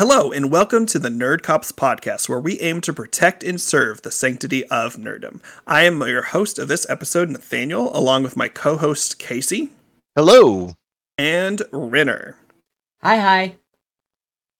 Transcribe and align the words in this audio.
Hello, 0.00 0.32
and 0.32 0.50
welcome 0.50 0.86
to 0.86 0.98
the 0.98 1.10
Nerd 1.10 1.42
Cops 1.42 1.72
podcast, 1.72 2.26
where 2.26 2.40
we 2.40 2.58
aim 2.60 2.80
to 2.80 2.92
protect 2.94 3.44
and 3.44 3.60
serve 3.60 4.00
the 4.00 4.10
sanctity 4.10 4.64
of 4.68 4.96
nerddom. 4.96 5.42
I 5.66 5.82
am 5.82 6.00
your 6.00 6.22
host 6.22 6.58
of 6.58 6.68
this 6.68 6.88
episode, 6.88 7.28
Nathaniel, 7.28 7.94
along 7.94 8.22
with 8.22 8.34
my 8.34 8.48
co 8.48 8.78
host, 8.78 9.18
Casey. 9.18 9.68
Hello. 10.16 10.72
And 11.18 11.60
Renner. 11.70 12.38
Hi, 13.02 13.18
hi. 13.18 13.56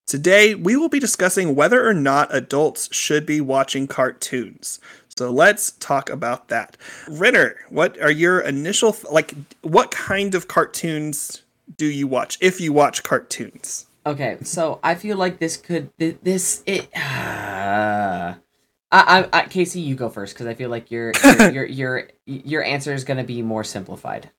Today, 0.07 0.55
we 0.55 0.77
will 0.77 0.91
be 0.91 0.99
discussing 0.99 1.55
whether 1.55 1.89
or 1.89 1.95
not 1.95 2.29
adults 2.37 2.95
should 2.95 3.25
be 3.25 3.41
watching 3.41 3.87
cartoons. 3.87 4.79
So 5.17 5.31
let's 5.31 5.71
talk 5.71 6.11
about 6.11 6.49
that. 6.49 6.77
Renner, 7.09 7.57
what 7.71 7.99
are 8.03 8.11
your 8.11 8.41
initial, 8.41 8.95
like, 9.11 9.35
what 9.63 9.91
kind 9.91 10.35
of 10.35 10.49
cartoons 10.49 11.41
do 11.79 11.87
you 11.87 12.07
watch, 12.07 12.37
if 12.43 12.61
you 12.61 12.75
watch 12.75 13.03
cartoons? 13.03 13.87
Okay, 14.07 14.39
so 14.43 14.81
I 14.83 14.95
feel 14.95 15.17
like 15.17 15.39
this 15.39 15.57
could 15.57 15.91
this 15.99 16.63
it. 16.67 16.89
Uh, 16.97 18.35
I, 18.93 19.23
I, 19.23 19.29
I 19.33 19.47
Casey, 19.47 19.81
you 19.81 19.95
go 19.95 20.09
first 20.09 20.35
because 20.35 20.47
I 20.47 20.55
feel 20.55 20.71
like 20.71 20.91
your 20.91 21.13
your, 21.23 21.51
your 21.51 21.67
your 21.67 22.09
your 22.27 22.65
answer 22.65 22.93
is 22.93 23.05
gonna 23.05 23.25
be 23.25 23.43
more 23.43 23.65
simplified. 23.65 24.31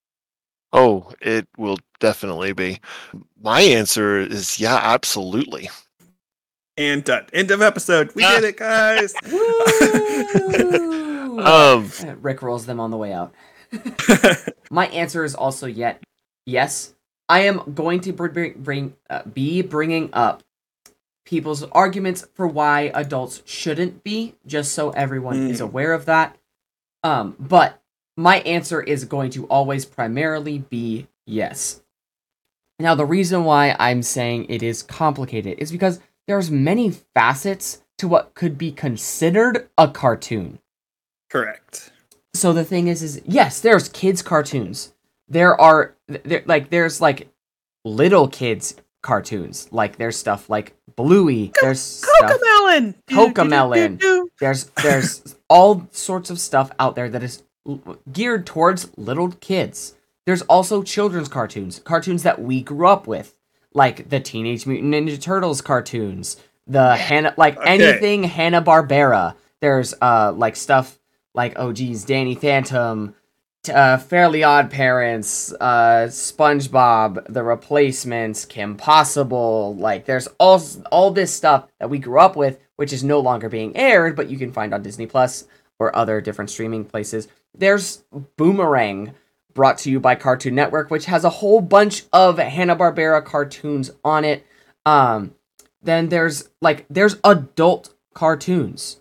Oh, 0.73 1.11
it 1.21 1.47
will 1.57 1.77
definitely 1.99 2.53
be. 2.53 2.79
My 3.41 3.61
answer 3.61 4.19
is 4.19 4.59
yeah, 4.59 4.79
absolutely. 4.81 5.69
And 6.77 7.03
done. 7.03 7.25
End 7.33 7.51
of 7.51 7.61
episode. 7.61 8.15
We 8.15 8.23
did 8.23 8.45
it, 8.45 8.57
guys. 8.57 9.13
um, 11.45 11.91
Rick 12.21 12.41
rolls 12.41 12.65
them 12.65 12.79
on 12.79 12.91
the 12.91 12.97
way 12.97 13.11
out. 13.11 13.33
My 14.71 14.87
answer 14.87 15.23
is 15.23 15.35
also 15.35 15.67
yet 15.67 16.01
yes. 16.45 16.93
I 17.31 17.43
am 17.43 17.61
going 17.73 18.01
to 18.01 18.11
bring, 18.11 18.55
bring 18.57 18.93
uh, 19.09 19.23
be 19.23 19.61
bringing 19.61 20.09
up 20.11 20.43
people's 21.25 21.63
arguments 21.63 22.27
for 22.33 22.45
why 22.45 22.91
adults 22.93 23.41
shouldn't 23.45 24.03
be, 24.03 24.35
just 24.45 24.73
so 24.73 24.89
everyone 24.89 25.47
mm. 25.47 25.49
is 25.49 25.61
aware 25.61 25.93
of 25.93 26.03
that. 26.07 26.37
Um, 27.05 27.37
but 27.39 27.81
my 28.17 28.39
answer 28.41 28.81
is 28.81 29.05
going 29.05 29.29
to 29.31 29.45
always 29.45 29.85
primarily 29.85 30.57
be 30.57 31.07
yes. 31.25 31.81
Now, 32.79 32.95
the 32.95 33.05
reason 33.05 33.45
why 33.45 33.77
I'm 33.79 34.03
saying 34.03 34.47
it 34.49 34.61
is 34.61 34.83
complicated 34.83 35.57
is 35.57 35.71
because 35.71 36.01
there's 36.27 36.51
many 36.51 36.91
facets 36.91 37.81
to 37.99 38.09
what 38.09 38.33
could 38.33 38.57
be 38.57 38.73
considered 38.73 39.69
a 39.77 39.87
cartoon. 39.87 40.59
Correct. 41.29 41.93
So 42.33 42.51
the 42.51 42.65
thing 42.65 42.87
is, 42.87 43.01
is 43.01 43.21
yes, 43.25 43.61
there's 43.61 43.87
kids 43.87 44.21
cartoons 44.21 44.91
there 45.31 45.59
are 45.59 45.95
there 46.07 46.43
like 46.45 46.69
there's 46.69 46.99
like 47.01 47.29
little 47.85 48.27
kids 48.27 48.75
cartoons. 49.01 49.67
Like 49.71 49.97
there's 49.97 50.17
stuff 50.17 50.49
like 50.49 50.75
Bluey. 50.95 51.51
There's 51.61 52.03
Cocomelon. 52.21 52.95
Cocomelon. 53.09 54.27
There's 54.39 54.65
there's 54.83 55.35
all 55.47 55.87
sorts 55.91 56.29
of 56.29 56.39
stuff 56.39 56.71
out 56.79 56.95
there 56.95 57.09
that 57.09 57.23
is 57.23 57.43
geared 58.11 58.45
towards 58.45 58.95
little 58.97 59.31
kids. 59.31 59.95
There's 60.25 60.41
also 60.43 60.83
children's 60.83 61.29
cartoons, 61.29 61.79
cartoons 61.79 62.23
that 62.23 62.41
we 62.41 62.61
grew 62.61 62.87
up 62.87 63.07
with, 63.07 63.35
like 63.73 64.09
the 64.09 64.19
Teenage 64.19 64.67
Mutant 64.67 64.93
Ninja 64.93 65.19
Turtles 65.19 65.61
cartoons, 65.61 66.37
the 66.67 66.95
Hanna 66.95 67.33
like 67.37 67.57
okay. 67.57 67.69
anything 67.69 68.23
Hanna 68.23 68.61
Barbera. 68.61 69.35
There's 69.61 69.93
uh 70.01 70.33
like 70.35 70.55
stuff 70.55 70.99
like 71.33 71.53
oh 71.55 71.71
geez, 71.71 72.03
Danny 72.03 72.35
Phantom, 72.35 73.15
uh, 73.69 73.97
Fairly 73.97 74.43
Odd 74.43 74.71
Parents, 74.71 75.53
uh, 75.59 76.07
SpongeBob, 76.09 77.25
The 77.27 77.43
Replacements, 77.43 78.45
Kim 78.45 78.75
Possible. 78.75 79.75
Like, 79.75 80.05
there's 80.05 80.27
all 80.39 80.61
all 80.91 81.11
this 81.11 81.33
stuff 81.33 81.67
that 81.79 81.89
we 81.89 81.99
grew 81.99 82.19
up 82.19 82.35
with, 82.35 82.59
which 82.75 82.93
is 82.93 83.03
no 83.03 83.19
longer 83.19 83.49
being 83.49 83.75
aired, 83.75 84.15
but 84.15 84.29
you 84.29 84.37
can 84.37 84.51
find 84.51 84.73
on 84.73 84.81
Disney 84.81 85.05
Plus 85.05 85.47
or 85.79 85.95
other 85.95 86.21
different 86.21 86.49
streaming 86.49 86.85
places. 86.85 87.27
There's 87.55 88.03
Boomerang, 88.37 89.13
brought 89.53 89.77
to 89.79 89.91
you 89.91 89.99
by 89.99 90.15
Cartoon 90.15 90.55
Network, 90.55 90.89
which 90.89 91.05
has 91.05 91.23
a 91.23 91.29
whole 91.29 91.61
bunch 91.61 92.03
of 92.13 92.37
Hanna 92.37 92.75
Barbera 92.75 93.23
cartoons 93.23 93.91
on 94.03 94.23
it. 94.23 94.45
Um, 94.85 95.35
then 95.81 96.09
there's 96.09 96.49
like 96.61 96.85
there's 96.89 97.17
adult 97.23 97.93
cartoons, 98.13 98.99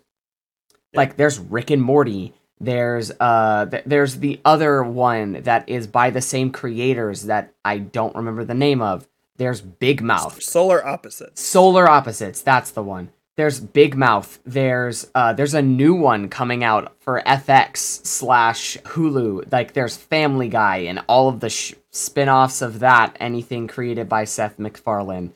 like 0.94 1.16
there's 1.16 1.38
Rick 1.38 1.70
and 1.70 1.82
Morty 1.82 2.34
there's 2.60 3.10
uh 3.18 3.66
th- 3.66 3.84
there's 3.86 4.16
the 4.16 4.40
other 4.44 4.82
one 4.82 5.42
that 5.42 5.68
is 5.68 5.86
by 5.86 6.10
the 6.10 6.20
same 6.20 6.52
creators 6.52 7.22
that 7.24 7.52
I 7.64 7.78
don't 7.78 8.14
remember 8.14 8.44
the 8.44 8.54
name 8.54 8.82
of. 8.82 9.08
There's 9.36 9.62
Big 9.62 10.02
Mouth. 10.02 10.42
Solar 10.42 10.86
Opposites. 10.86 11.40
Solar 11.40 11.88
Opposites, 11.88 12.42
that's 12.42 12.70
the 12.72 12.82
one. 12.82 13.10
There's 13.36 13.58
Big 13.58 13.96
Mouth. 13.96 14.38
There's 14.44 15.10
uh 15.14 15.32
there's 15.32 15.54
a 15.54 15.62
new 15.62 15.94
one 15.94 16.28
coming 16.28 16.62
out 16.62 16.92
for 17.00 17.22
FX 17.26 17.78
slash 18.06 18.76
Hulu. 18.84 19.50
Like 19.50 19.72
there's 19.72 19.96
Family 19.96 20.48
Guy 20.48 20.78
and 20.78 21.02
all 21.08 21.30
of 21.30 21.40
the 21.40 21.48
sh- 21.48 21.74
spin-offs 21.90 22.60
of 22.60 22.80
that, 22.80 23.16
anything 23.18 23.66
created 23.66 24.08
by 24.08 24.24
Seth 24.24 24.58
MacFarlane. 24.58 25.32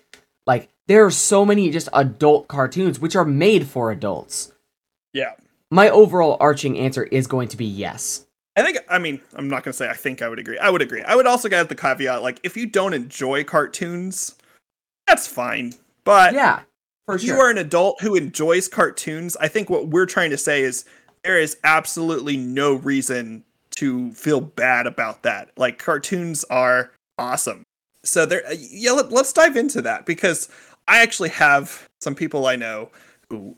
Like 0.47 0.69
there 0.87 1.07
are 1.07 1.11
so 1.11 1.47
many 1.47 1.71
just 1.71 1.89
adult 1.95 2.49
cartoons 2.49 3.01
which 3.01 3.17
are 3.17 3.25
made 3.25 3.67
for 3.67 3.91
adults. 3.91 4.53
Yeah 5.15 5.33
my 5.75 5.91
overall 5.91 6.37
arching 6.39 6.79
answer 6.79 7.03
is 7.03 7.27
going 7.27 7.49
to 7.49 7.57
be 7.57 7.65
yes. 7.65 8.27
I 8.57 8.63
think 8.63 8.79
I 8.89 9.01
mean 9.01 9.21
I'm 9.35 9.49
not 9.49 9.65
gonna 9.65 9.73
say 9.73 9.91
I 9.91 9.95
think 9.95 10.23
I 10.23 10.29
would 10.29 10.39
agree. 10.39 10.57
I 10.57 10.71
would 10.71 10.83
agree. 10.83 11.03
I 11.03 11.17
would 11.17 11.27
also 11.27 11.49
get 11.49 11.69
the 11.69 11.75
caveat 11.75 12.23
like 12.23 12.39
if 12.45 12.57
you 12.57 12.67
don't 12.67 12.95
enjoy 12.95 13.43
cartoons, 13.43 14.37
that's 15.09 15.27
fine. 15.27 15.75
But 16.05 16.35
yeah, 16.35 16.61
for 17.07 17.19
sure. 17.19 17.35
you 17.35 17.41
are 17.41 17.51
an 17.51 17.59
adult 17.59 18.01
who 18.01 18.15
enjoys 18.15 18.69
cartoons. 18.69 19.37
I 19.39 19.49
think 19.49 19.69
what 19.69 19.89
we're 19.89 20.07
trying 20.07 20.31
to 20.31 20.39
say 20.39 20.63
is 20.63 20.85
there 21.25 21.39
is 21.39 21.57
absolutely 21.65 22.37
no 22.37 22.75
reason 22.75 23.43
to 23.77 24.13
feel 24.13 24.41
bad 24.41 24.87
about 24.87 25.25
that. 25.25 25.51
Like 25.57 25.81
cartoons 25.81 26.45
are 26.45 26.93
awesome. 27.19 27.65
So 28.05 28.25
there, 28.25 28.45
yeah. 28.55 28.93
Let, 28.93 29.11
let's 29.11 29.33
dive 29.33 29.57
into 29.57 29.83
that 29.83 30.07
because 30.07 30.49
I 30.87 31.03
actually 31.03 31.31
have 31.31 31.89
some 32.01 32.15
people 32.15 32.47
I 32.47 32.55
know 32.55 32.91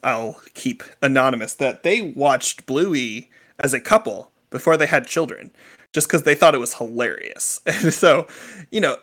I'll 0.02 0.40
keep 0.54 0.82
anonymous, 1.02 1.54
that 1.54 1.82
they 1.82 2.00
watched 2.02 2.66
Bluey 2.66 3.30
as 3.58 3.74
a 3.74 3.80
couple 3.80 4.30
before 4.50 4.76
they 4.76 4.86
had 4.86 5.06
children, 5.06 5.50
just 5.92 6.08
because 6.08 6.22
they 6.22 6.34
thought 6.34 6.54
it 6.54 6.58
was 6.58 6.74
hilarious. 6.74 7.60
And 7.66 7.92
so, 7.92 8.26
you 8.70 8.80
know, 8.80 8.98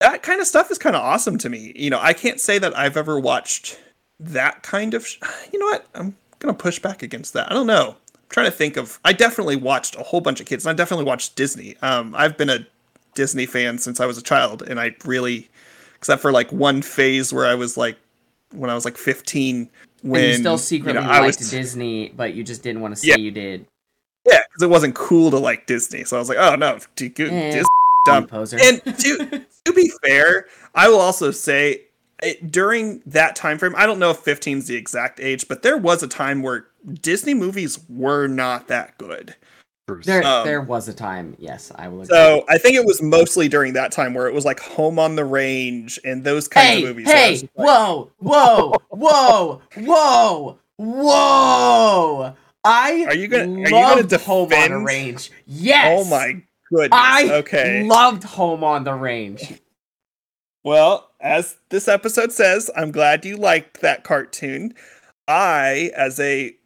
that 0.00 0.22
kind 0.22 0.40
of 0.40 0.46
stuff 0.46 0.70
is 0.70 0.78
kind 0.78 0.96
of 0.96 1.02
awesome 1.02 1.38
to 1.38 1.48
me. 1.48 1.72
You 1.74 1.90
know, 1.90 2.00
I 2.00 2.12
can't 2.12 2.40
say 2.40 2.58
that 2.58 2.76
I've 2.76 2.96
ever 2.96 3.18
watched 3.18 3.78
that 4.20 4.62
kind 4.62 4.94
of. 4.94 5.06
Sh- 5.06 5.18
you 5.52 5.58
know 5.58 5.66
what? 5.66 5.86
I'm 5.94 6.16
gonna 6.38 6.54
push 6.54 6.78
back 6.78 7.02
against 7.02 7.32
that. 7.34 7.50
I 7.50 7.54
don't 7.54 7.66
know. 7.66 7.96
I'm 8.14 8.20
trying 8.28 8.46
to 8.46 8.52
think 8.52 8.76
of. 8.76 8.98
I 9.04 9.12
definitely 9.12 9.56
watched 9.56 9.96
a 9.96 10.02
whole 10.02 10.20
bunch 10.20 10.40
of 10.40 10.46
kids, 10.46 10.66
and 10.66 10.70
I 10.70 10.74
definitely 10.74 11.06
watched 11.06 11.36
Disney. 11.36 11.76
Um, 11.82 12.14
I've 12.16 12.36
been 12.36 12.50
a 12.50 12.66
Disney 13.14 13.46
fan 13.46 13.78
since 13.78 14.00
I 14.00 14.06
was 14.06 14.18
a 14.18 14.22
child, 14.22 14.62
and 14.62 14.78
I 14.78 14.94
really, 15.04 15.48
except 15.96 16.22
for 16.22 16.32
like 16.32 16.52
one 16.52 16.82
phase 16.82 17.32
where 17.32 17.46
I 17.46 17.54
was 17.54 17.76
like 17.76 17.96
when 18.52 18.70
I 18.70 18.74
was 18.74 18.84
like 18.84 18.96
15. 18.96 19.70
When 20.02 20.20
and 20.20 20.32
you 20.32 20.38
still 20.38 20.58
secretly 20.58 21.00
you 21.00 21.06
know, 21.06 21.12
liked 21.12 21.38
was, 21.38 21.50
Disney, 21.50 22.10
but 22.10 22.34
you 22.34 22.44
just 22.44 22.62
didn't 22.62 22.80
want 22.80 22.94
to 22.94 23.00
say 23.00 23.08
yeah. 23.08 23.16
you 23.16 23.30
did. 23.30 23.66
Yeah, 24.26 24.40
because 24.48 24.62
it 24.62 24.70
wasn't 24.70 24.94
cool 24.94 25.30
to 25.30 25.38
like 25.38 25.66
Disney. 25.66 26.04
So 26.04 26.16
I 26.16 26.20
was 26.20 26.28
like, 26.28 26.38
oh 26.38 26.54
no, 26.56 26.74
eh, 26.74 27.08
Disney 27.08 27.64
dumb. 28.06 28.26
Poser. 28.26 28.58
And 28.60 28.82
to 28.84 29.44
to 29.64 29.72
be 29.72 29.92
fair, 30.02 30.46
I 30.74 30.88
will 30.88 31.00
also 31.00 31.30
say 31.30 31.82
it, 32.22 32.50
during 32.50 33.02
that 33.06 33.36
time 33.36 33.58
frame, 33.58 33.74
I 33.76 33.84
don't 33.84 33.98
know 33.98 34.10
if 34.10 34.18
15 34.18 34.58
is 34.58 34.66
the 34.68 34.76
exact 34.76 35.20
age, 35.20 35.48
but 35.48 35.62
there 35.62 35.76
was 35.76 36.02
a 36.02 36.08
time 36.08 36.42
where 36.42 36.66
Disney 37.02 37.34
movies 37.34 37.78
were 37.88 38.26
not 38.26 38.68
that 38.68 38.96
good. 38.96 39.34
There, 39.86 40.24
um, 40.24 40.44
there 40.44 40.62
was 40.62 40.88
a 40.88 40.92
time. 40.92 41.36
Yes, 41.38 41.70
I 41.76 41.86
will. 41.86 42.02
Agree. 42.02 42.16
So 42.16 42.44
I 42.48 42.58
think 42.58 42.74
it 42.74 42.84
was 42.84 43.00
mostly 43.00 43.46
during 43.48 43.74
that 43.74 43.92
time 43.92 44.14
where 44.14 44.26
it 44.26 44.34
was 44.34 44.44
like 44.44 44.58
Home 44.58 44.98
on 44.98 45.14
the 45.14 45.24
Range 45.24 45.96
and 46.04 46.24
those 46.24 46.48
kinds 46.48 46.66
hey, 46.66 46.82
of 46.82 46.88
movies. 46.88 47.08
Hey, 47.08 47.30
like, 47.36 47.50
whoa, 47.54 48.10
whoa, 48.18 48.74
whoa, 48.88 49.62
whoa, 49.76 50.58
whoa! 50.76 52.34
I 52.64 53.04
are 53.04 53.14
you 53.14 53.28
gonna 53.28 53.44
are 53.44 53.58
you 53.58 53.70
gonna 53.70 54.02
defend 54.02 54.22
Home 54.22 54.52
on 54.52 54.70
the 54.70 54.78
Range? 54.78 55.30
Yes. 55.46 56.00
Oh 56.00 56.10
my 56.10 56.42
goodness. 56.68 56.90
I 56.92 57.30
okay. 57.34 57.84
loved 57.84 58.24
Home 58.24 58.64
on 58.64 58.82
the 58.82 58.94
Range. 58.94 59.60
Well, 60.64 61.12
as 61.20 61.58
this 61.68 61.86
episode 61.86 62.32
says, 62.32 62.72
I'm 62.76 62.90
glad 62.90 63.24
you 63.24 63.36
liked 63.36 63.82
that 63.82 64.02
cartoon. 64.02 64.74
I, 65.28 65.92
as 65.94 66.18
a 66.18 66.56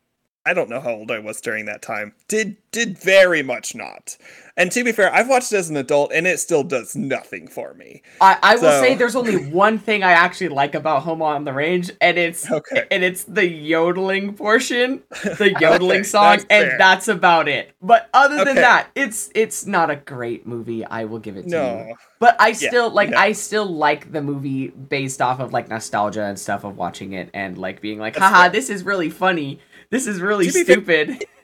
I 0.51 0.55
don't 0.55 0.69
know 0.69 0.81
how 0.81 0.91
old 0.91 1.13
I 1.13 1.21
was 1.21 1.41
during 1.41 1.67
that 1.67 1.81
time. 1.81 2.13
Did 2.27 2.57
did 2.73 2.99
very 2.99 3.43
much 3.43 3.75
not. 3.75 4.17
And 4.57 4.71
to 4.73 4.83
be 4.85 4.93
fair, 4.93 5.13
I've 5.15 5.29
watched 5.29 5.53
it 5.53 5.57
as 5.57 5.71
an 5.71 5.77
adult 5.77 6.13
and 6.13 6.27
it 6.27 6.39
still 6.41 6.63
does 6.65 6.95
nothing 6.95 7.49
for 7.49 7.73
me. 7.75 8.03
I, 8.21 8.37
I 8.43 8.57
will 8.57 8.73
say 8.83 8.95
there's 8.95 9.17
only 9.17 9.37
one 9.51 9.79
thing 9.79 10.03
I 10.03 10.11
actually 10.13 10.49
like 10.49 10.75
about 10.75 11.03
Home 11.05 11.23
on 11.23 11.45
the 11.45 11.53
Range, 11.53 11.91
and 12.01 12.19
it's 12.19 12.51
Okay. 12.51 12.85
and 12.91 13.03
it's 13.05 13.25
the 13.25 13.47
yodeling 13.49 14.35
portion, 14.35 15.03
the 15.23 15.57
yodeling 15.61 16.01
Okay, 16.01 16.03
song, 16.03 16.31
that's 16.39 16.45
fair. 16.45 16.71
and 16.73 16.81
that's 16.81 17.09
about 17.09 17.49
it. 17.49 17.71
But 17.81 18.11
other 18.13 18.45
than 18.45 18.57
that, 18.57 18.89
it's 18.97 19.31
it's 19.35 19.67
not 19.67 19.89
a 19.89 19.97
great 19.97 20.47
movie. 20.47 20.85
I 20.85 21.05
will 21.05 21.21
give 21.21 21.37
it 21.37 21.49
to 21.51 21.61
you. 21.61 21.87
No. 21.89 21.95
But 22.19 22.37
I 22.39 22.49
Yeah, 22.49 22.69
still 22.69 22.91
like 22.91 23.11
no. 23.11 23.17
I 23.17 23.33
still 23.33 23.67
like 23.67 24.13
the 24.13 24.21
movie 24.21 24.69
based 24.69 25.23
off 25.23 25.41
of 25.41 25.53
like 25.53 25.69
nostalgia 25.69 26.25
and 26.25 26.39
stuff 26.39 26.65
of 26.65 26.77
watching 26.77 27.15
it 27.15 27.31
and 27.33 27.57
like 27.57 27.81
being 27.81 27.99
like, 27.99 28.15
That's 28.15 28.27
haha, 28.27 28.43
fair. 28.43 28.51
this 28.51 28.69
is 28.69 28.85
really 28.85 29.09
funny. 29.11 29.61
This 29.91 30.07
is 30.07 30.21
really 30.21 30.47
To 30.47 30.53
fair- 30.53 30.65
stupid. 30.65 31.25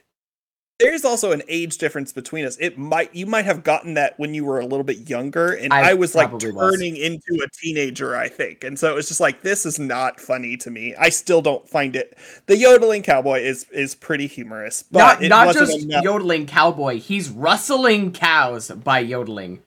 There's 0.79 1.03
also 1.03 1.31
an 1.31 1.41
age 1.47 1.79
difference 1.79 2.13
between 2.13 2.45
us. 2.45 2.55
It 2.59 2.77
might 2.77 3.13
you 3.15 3.25
might 3.25 3.45
have 3.45 3.63
gotten 3.63 3.95
that 3.95 4.13
when 4.19 4.35
you 4.35 4.45
were 4.45 4.59
a 4.59 4.65
little 4.67 4.83
bit 4.83 5.09
younger, 5.09 5.53
and 5.53 5.73
I 5.73 5.89
I, 5.89 5.93
was 5.95 6.13
like 6.13 6.29
probably 6.29 6.51
was. 6.51 6.71
turning 6.75 6.95
into 6.97 7.43
a 7.43 7.47
teenager, 7.59 8.15
I 8.15 8.29
think. 8.29 8.63
And 8.63 8.77
so 8.77 8.91
it 8.91 8.93
was 8.93 9.07
just 9.07 9.19
like 9.19 9.41
this 9.41 9.65
is 9.65 9.79
not 9.79 10.19
funny 10.19 10.55
to 10.57 10.69
me. 10.69 10.93
I 10.95 11.09
still 11.09 11.41
don't 11.41 11.67
find 11.67 11.95
it. 11.95 12.15
The 12.45 12.55
yodeling 12.57 13.01
cowboy 13.01 13.39
is 13.41 13.65
is 13.71 13.95
pretty 13.95 14.27
humorous, 14.27 14.83
but 14.83 14.99
not 14.99 15.23
it 15.23 15.29
not 15.29 15.47
wasn't 15.47 15.69
just 15.71 15.79
enough. 15.85 16.03
yodeling 16.03 16.45
cowboy, 16.45 16.99
he's 16.99 17.31
rustling 17.31 18.11
cows 18.11 18.69
by 18.69 18.99
yodeling. 18.99 19.63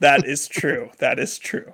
That 0.00 0.26
is 0.26 0.48
true. 0.48 0.90
that 0.98 1.20
is 1.20 1.38
true. 1.38 1.72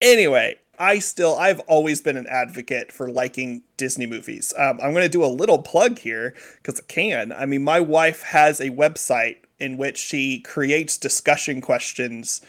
Anyway, 0.00 0.56
I 0.78 0.98
still 0.98 1.36
I've 1.36 1.60
always 1.60 2.00
been 2.00 2.16
an 2.16 2.26
advocate 2.28 2.92
for 2.92 3.10
liking 3.10 3.62
Disney 3.76 4.06
movies. 4.06 4.52
Um, 4.56 4.78
I'm 4.82 4.92
going 4.92 5.02
to 5.04 5.08
do 5.08 5.24
a 5.24 5.26
little 5.26 5.60
plug 5.60 5.98
here 5.98 6.34
because 6.62 6.80
I 6.80 6.84
can. 6.86 7.32
I 7.32 7.46
mean, 7.46 7.64
my 7.64 7.80
wife 7.80 8.22
has 8.22 8.60
a 8.60 8.70
website 8.70 9.38
in 9.58 9.76
which 9.76 9.98
she 9.98 10.40
creates 10.40 10.96
discussion 10.96 11.60
questions 11.60 12.40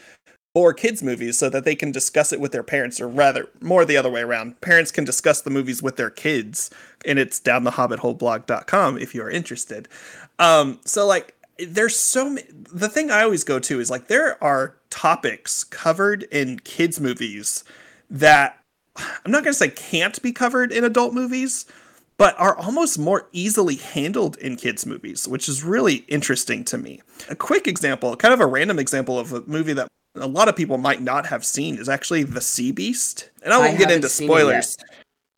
for 0.54 0.72
kids 0.72 1.02
movies 1.02 1.38
so 1.38 1.48
that 1.48 1.64
they 1.64 1.74
can 1.74 1.92
discuss 1.92 2.32
it 2.32 2.40
with 2.40 2.52
their 2.52 2.62
parents 2.62 3.00
or 3.00 3.08
rather 3.08 3.48
more 3.60 3.84
the 3.84 3.96
other 3.96 4.10
way 4.10 4.20
around 4.20 4.60
parents 4.60 4.90
can 4.90 5.04
discuss 5.04 5.42
the 5.42 5.50
movies 5.50 5.82
with 5.82 5.96
their 5.96 6.10
kids 6.10 6.70
and 7.04 7.18
it's 7.18 7.40
downthehobbitholeblog.com 7.40 8.98
if 8.98 9.14
you're 9.14 9.30
interested 9.30 9.86
um 10.40 10.80
so 10.84 11.06
like 11.06 11.36
there's 11.58 11.94
so 11.94 12.30
many 12.30 12.46
the 12.72 12.88
thing 12.88 13.12
i 13.12 13.22
always 13.22 13.44
go 13.44 13.60
to 13.60 13.78
is 13.78 13.90
like 13.90 14.08
there 14.08 14.42
are 14.42 14.74
topics 14.90 15.62
covered 15.62 16.24
in 16.24 16.58
kids 16.58 17.00
movies 17.00 17.62
that 18.10 18.58
i'm 18.96 19.30
not 19.30 19.44
going 19.44 19.52
to 19.52 19.54
say 19.54 19.68
can't 19.68 20.20
be 20.22 20.32
covered 20.32 20.72
in 20.72 20.84
adult 20.84 21.14
movies 21.14 21.66
but 22.20 22.38
are 22.38 22.54
almost 22.58 22.98
more 22.98 23.30
easily 23.32 23.76
handled 23.76 24.36
in 24.36 24.54
kids 24.54 24.84
movies 24.84 25.26
which 25.26 25.48
is 25.48 25.64
really 25.64 26.04
interesting 26.08 26.62
to 26.62 26.76
me. 26.76 27.00
A 27.30 27.34
quick 27.34 27.66
example 27.66 28.14
kind 28.14 28.34
of 28.34 28.40
a 28.40 28.46
random 28.46 28.78
example 28.78 29.18
of 29.18 29.32
a 29.32 29.40
movie 29.46 29.72
that 29.72 29.88
a 30.16 30.26
lot 30.26 30.46
of 30.46 30.54
people 30.54 30.76
might 30.76 31.00
not 31.00 31.24
have 31.24 31.46
seen 31.46 31.78
is 31.78 31.88
actually 31.88 32.22
the 32.24 32.42
sea 32.42 32.72
beast 32.72 33.30
and 33.42 33.54
i 33.54 33.56
I 33.56 33.60
won't 33.60 33.78
get 33.78 33.90
into 33.90 34.10
seen 34.10 34.26
it 34.26 34.28
spoilers. 34.28 34.76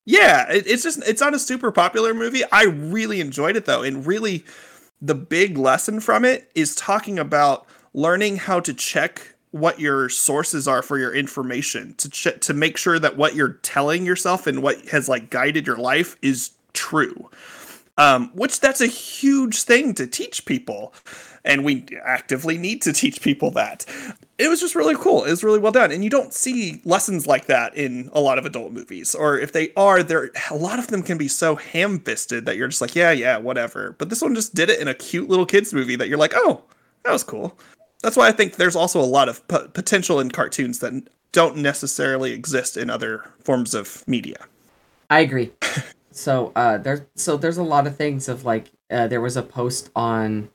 Yeah 0.07 0.51
it, 0.51 0.67
it's 0.67 0.83
just 0.83 1.07
it's 1.07 1.21
not 1.21 1.35
a 1.35 1.39
super 1.39 1.71
popular 1.71 2.15
movie. 2.15 2.43
I 2.51 2.65
really 2.65 3.21
enjoyed 3.21 3.55
it 3.55 3.65
though 3.65 3.85
and 3.85 4.05
really 4.05 4.45
the 5.01 5.15
big 5.15 5.57
lesson 5.57 6.01
from 6.01 6.25
it 6.25 6.51
is 6.57 6.75
talking 6.75 7.17
about 7.17 7.65
learning 7.95 8.39
how 8.39 8.59
to 8.59 8.75
check 8.75 9.32
what 9.53 9.79
your 9.79 10.09
sources 10.09 10.67
are 10.67 10.83
for 10.83 10.99
your 10.99 11.15
information 11.15 11.95
to 11.95 12.11
ch- 12.11 12.41
to 12.41 12.55
make 12.55 12.77
sure 12.77 12.99
that 12.99 13.17
what 13.17 13.35
you're 13.35 13.55
telling 13.63 14.05
yourself 14.05 14.47
and 14.47 14.63
what 14.63 14.81
has 14.89 15.09
like 15.09 15.31
guided 15.31 15.67
your 15.67 15.77
life 15.77 16.17
is 16.23 16.51
true. 16.73 17.31
Um, 17.99 18.31
which 18.35 18.59
that's 18.61 18.81
a 18.81 18.87
huge 18.87 19.65
thing 19.65 19.93
to 19.95 20.07
teach 20.07 20.47
people 20.47 20.95
and 21.45 21.65
we 21.65 21.87
actively 22.03 22.57
need 22.57 22.81
to 22.83 22.93
teach 22.93 23.21
people 23.21 23.51
that. 23.51 23.85
It 24.39 24.49
was 24.49 24.61
just 24.61 24.75
really 24.75 24.95
cool. 24.95 25.25
It 25.25 25.31
was 25.31 25.45
really 25.45 25.59
well 25.59 25.73
done. 25.73 25.93
And 25.93 26.03
you 26.03 26.09
don't 26.09 26.33
see 26.33 26.81
lessons 26.85 27.27
like 27.27 27.47
that 27.47 27.77
in 27.77 28.11
a 28.15 28.21
lot 28.21 28.39
of 28.39 28.47
adult 28.47 28.73
movies 28.73 29.15
or 29.15 29.39
if 29.39 29.53
they 29.53 29.73
are 29.77 30.03
there 30.03 30.31
a 30.51 30.57
lot 30.57 30.79
of 30.79 30.87
them 30.87 31.03
can 31.03 31.19
be 31.19 31.29
so 31.29 31.55
ham-fisted 31.57 32.47
that 32.47 32.57
you're 32.57 32.69
just 32.69 32.81
like 32.81 32.97
yeah 32.97 33.11
yeah 33.11 33.37
whatever. 33.37 33.95
But 33.99 34.09
this 34.09 34.23
one 34.23 34.35
just 34.35 34.55
did 34.55 34.71
it 34.71 34.81
in 34.81 34.89
a 34.89 34.95
cute 34.95 35.29
little 35.29 35.47
kids 35.47 35.75
movie 35.75 35.97
that 35.97 36.09
you're 36.09 36.19
like 36.19 36.33
oh 36.35 36.63
that 37.05 37.13
was 37.13 37.23
cool 37.23 37.59
that's 38.03 38.17
why 38.17 38.29
i 38.29 38.33
think 38.33 38.57
there's 38.57 38.77
also 38.77 39.01
a 39.01 39.07
lot 39.07 39.29
of 39.29 39.47
p- 39.49 39.69
potential 39.73 40.21
in 40.21 40.31
cartoons 40.31 40.81
that 40.81 40.93
don't 41.33 41.57
necessarily 41.57 42.33
exist 42.33 42.77
in 42.77 42.91
other 42.91 43.25
forms 43.43 43.75
of 43.75 44.07
media 44.07 44.37
I 45.11 45.21
agree. 45.21 45.53
so 46.11 46.53
uh 46.57 46.79
there's 46.79 47.01
so 47.17 47.37
there's 47.37 47.59
a 47.59 47.63
lot 47.63 47.87
of 47.87 47.97
things 47.97 48.29
of 48.29 48.45
like 48.47 48.71
uh, 48.91 49.07
there 49.09 49.21
was 49.21 49.37
a 49.37 49.43
post 49.43 49.91
on 49.95 50.49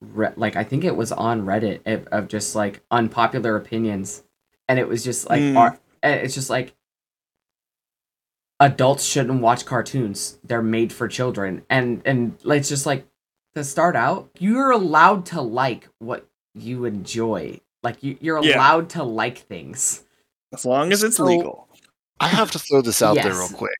Re- 0.00 0.32
like 0.36 0.56
I 0.56 0.64
think 0.64 0.82
it 0.84 0.96
was 0.96 1.12
on 1.12 1.42
Reddit 1.42 1.80
of, 1.86 2.06
of 2.08 2.26
just 2.28 2.54
like 2.56 2.80
unpopular 2.90 3.54
opinions 3.56 4.22
and 4.68 4.78
it 4.78 4.88
was 4.88 5.04
just 5.04 5.28
like 5.28 5.40
Mm. 5.42 5.56
ar- 5.56 5.78
it's 6.02 6.34
just 6.34 6.50
like 6.50 6.74
adults 8.58 9.04
shouldn't 9.04 9.40
watch 9.40 9.64
cartoons. 9.64 10.38
They're 10.44 10.62
made 10.62 10.92
for 10.92 11.08
children. 11.08 11.62
And 11.70 12.02
and 12.04 12.36
like, 12.42 12.60
it's 12.60 12.68
just 12.68 12.86
like 12.86 13.06
to 13.54 13.64
start 13.64 13.96
out, 13.96 14.30
you're 14.38 14.70
allowed 14.70 15.26
to 15.26 15.40
like 15.40 15.88
what 15.98 16.26
you 16.54 16.84
enjoy. 16.84 17.60
Like 17.82 18.02
you 18.02 18.16
you're 18.20 18.42
Yeah. 18.42 18.56
allowed 18.56 18.90
to 18.90 19.02
like 19.02 19.38
things. 19.38 20.04
as 20.52 20.64
long 20.64 20.90
as 20.92 21.04
it's 21.04 21.16
So- 21.16 21.24
legal 21.24 21.68
I 22.18 22.26
have 22.28 22.50
to 22.50 22.58
throw 22.58 22.82
this 22.82 23.00
out 23.02 23.14
there 23.14 23.32
real 23.32 23.48
quick. 23.48 23.78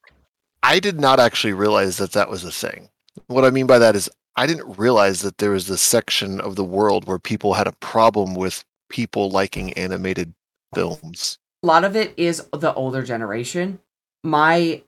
I 0.63 0.79
did 0.81 0.99
not 1.01 1.19
actually 1.21 1.53
realize 1.53 1.97
that 1.99 2.13
that 2.13 2.31
was 2.31 2.45
a 2.45 2.51
thing. 2.53 2.89
What 3.27 3.45
I 3.45 3.51
mean 3.51 3.67
by 3.67 3.79
that 3.79 3.97
is 3.97 4.09
I 4.37 4.47
didn't 4.47 4.79
realize 4.79 5.21
that 5.23 5.39
there 5.39 5.51
was 5.51 5.67
this 5.67 5.83
section 5.83 6.41
of 6.41 6.55
the 6.57 6.65
world 6.65 7.07
where 7.07 7.19
people 7.19 7.55
had 7.55 7.67
a 7.67 7.73
problem 7.73 8.35
with 8.35 8.65
people 8.89 9.31
liking 9.31 9.73
animated 9.75 10.33
films. 10.75 11.39
a 11.63 11.67
lot 11.67 11.85
of 11.85 11.95
it 11.97 12.15
is 12.17 12.43
the 12.53 12.73
older 12.75 13.03
generation. 13.03 13.81
My 14.25 14.83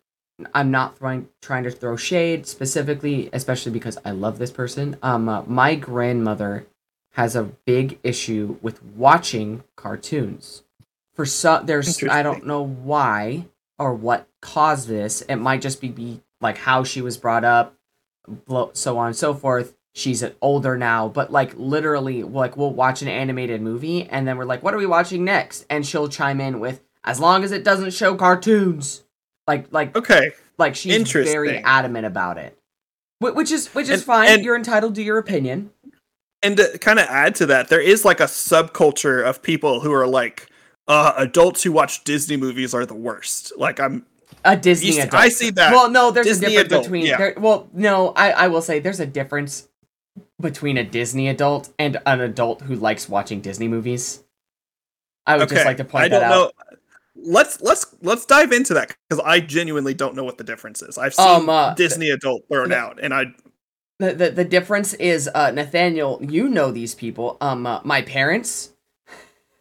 I'm 0.55 0.71
not 0.71 0.97
throwing 0.99 1.29
trying 1.43 1.65
to 1.65 1.71
throw 1.71 1.97
shade 1.97 2.47
specifically, 2.47 3.29
especially 3.33 3.73
because 3.73 3.99
I 4.05 4.13
love 4.13 4.39
this 4.39 4.51
person. 4.51 4.97
Um, 5.03 5.29
uh, 5.29 5.43
my 5.47 5.75
grandmother 5.75 6.67
has 7.13 7.37
a 7.37 7.45
big 7.45 7.99
issue 8.03 8.57
with 8.63 8.83
watching 8.83 9.65
cartoons. 9.77 10.63
For 11.15 11.27
some, 11.27 11.67
there's 11.67 12.03
I 12.05 12.23
don't 12.23 12.47
know 12.47 12.63
why 12.63 13.47
or 13.79 13.95
what 13.95 14.29
caused 14.41 14.89
this. 14.89 15.23
It 15.23 15.37
might 15.37 15.61
just 15.61 15.81
be, 15.81 15.89
be 15.89 16.23
like 16.41 16.59
how 16.59 16.85
she 16.85 17.03
was 17.03 17.17
brought 17.17 17.45
up, 17.45 17.75
so 18.73 18.99
on 18.99 19.09
and 19.09 19.17
so 19.17 19.35
forth. 19.35 19.75
She's 19.95 20.25
older 20.41 20.79
now, 20.79 21.09
but 21.09 21.31
like 21.31 21.53
literally, 21.57 22.23
like 22.23 22.57
we'll 22.57 22.73
watch 22.73 23.03
an 23.03 23.09
animated 23.09 23.61
movie 23.61 24.05
and 24.09 24.27
then 24.27 24.39
we're 24.39 24.47
like, 24.47 24.63
"What 24.63 24.73
are 24.73 24.79
we 24.79 24.87
watching 24.87 25.23
next?" 25.23 25.67
And 25.69 25.87
she'll 25.87 26.09
chime 26.09 26.41
in 26.41 26.61
with, 26.61 26.81
"As 27.05 27.21
long 27.21 27.45
as 27.45 27.53
it 27.53 27.63
doesn't 27.63 27.93
show 27.93 28.15
cartoons." 28.15 29.05
Like, 29.47 29.67
like, 29.71 29.95
okay 29.97 30.31
like 30.59 30.77
she's 30.77 31.11
very 31.13 31.59
adamant 31.59 32.07
about 32.07 32.39
it, 32.39 32.57
which 33.19 33.51
is 33.51 33.67
which 33.75 33.89
is 33.89 34.01
And- 34.01 34.03
fine. 34.03 34.29
and- 34.29 34.45
You're 34.45 34.57
entitled 34.57 34.95
to 34.95 35.03
your 35.03 35.19
opinion. 35.19 35.71
And 36.43 36.57
to 36.57 36.79
kind 36.79 36.99
of 36.99 37.07
add 37.07 37.35
to 37.37 37.47
that, 37.47 37.69
there 37.69 37.81
is 37.81 38.05
like 38.05 38.21
a 38.21 38.25
subculture 38.25 39.25
of 39.25 39.43
people 39.43 39.81
who 39.81 39.93
are 39.93 40.07
like, 40.07 40.49
uh, 40.89 41.13
adults 41.17 41.63
who 41.63 41.73
watch 41.73 42.05
Disney 42.05 42.37
movies 42.37 42.75
are 42.75 42.85
the 42.87 42.95
worst. 42.95 43.53
Like 43.57 43.79
I'm, 43.81 44.05
A 44.45 44.57
Disney 44.57 44.89
You 44.89 44.93
see- 44.95 45.01
adult. 45.01 45.23
I 45.23 45.29
see 45.29 45.51
that. 45.51 45.73
Well, 45.73 45.91
no, 45.91 46.11
there's 46.11 46.27
Disney 46.27 46.47
a 46.47 46.51
difference 46.51 46.67
adult, 46.73 46.83
between. 46.85 47.07
yeah. 47.07 47.19
There, 47.19 47.35
well, 47.39 47.69
no, 47.73 48.09
I, 48.11 48.31
I 48.33 48.49
will 48.49 48.63
say 48.63 48.81
there's 48.81 49.01
a 49.01 49.07
difference 49.07 49.69
between 50.41 50.77
a 50.77 50.85
Disney 50.85 51.29
adult 51.29 51.73
and 51.79 51.99
an 52.05 52.21
adult 52.21 52.63
who 52.63 52.75
likes 52.75 53.09
watching 53.09 53.41
Disney 53.41 53.69
movies. 53.69 54.23
I 55.27 55.37
would 55.37 55.49
just 55.49 55.65
like 55.65 55.77
to 55.77 55.85
point 55.85 56.05
I 56.07 56.09
that 56.09 56.23
out. 56.25 56.31
know. 56.31 56.51
Let's 57.15 57.61
let's 57.61 57.87
let's 58.03 58.27
dive 58.27 58.51
into 58.51 58.75
that 58.75 58.97
because 59.09 59.23
I 59.25 59.39
genuinely 59.39 59.95
don't 59.95 60.17
know 60.17 60.25
what 60.25 60.39
the 60.39 60.45
difference 60.45 60.83
is. 60.83 60.99
I've 60.99 61.15
seen 61.15 61.29
Um, 61.43 61.49
uh, 61.49 61.75
Disney 61.75 62.11
adult 62.11 62.43
thrown 62.49 62.73
out, 62.73 62.99
and 63.01 63.15
I 63.15 63.27
The, 64.03 64.13
the 64.15 64.31
the 64.31 64.45
difference 64.45 64.95
is 64.95 65.31
uh 65.33 65.53
Nathaniel, 65.53 66.19
you 66.21 66.49
know 66.49 66.73
these 66.73 66.93
people. 66.95 67.37
Um 67.41 67.67
uh, 67.67 67.81
my 67.85 68.03
parents, 68.03 68.73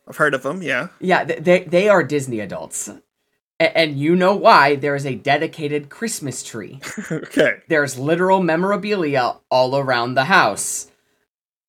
I've 0.07 0.17
heard 0.17 0.33
of 0.33 0.41
them. 0.41 0.63
Yeah, 0.63 0.87
yeah, 0.99 1.23
th- 1.23 1.43
they 1.43 1.59
they 1.63 1.87
are 1.89 2.01
Disney 2.03 2.39
adults. 2.39 2.89
A- 3.59 3.77
and 3.77 3.99
you 3.99 4.15
know 4.15 4.35
why 4.35 4.75
there 4.75 4.95
is 4.95 5.05
a 5.05 5.13
dedicated 5.13 5.89
Christmas 5.89 6.41
tree. 6.41 6.79
okay, 7.11 7.59
There's 7.67 7.99
literal 7.99 8.41
memorabilia 8.41 9.35
all 9.51 9.77
around 9.77 10.15
the 10.15 10.25
house. 10.25 10.89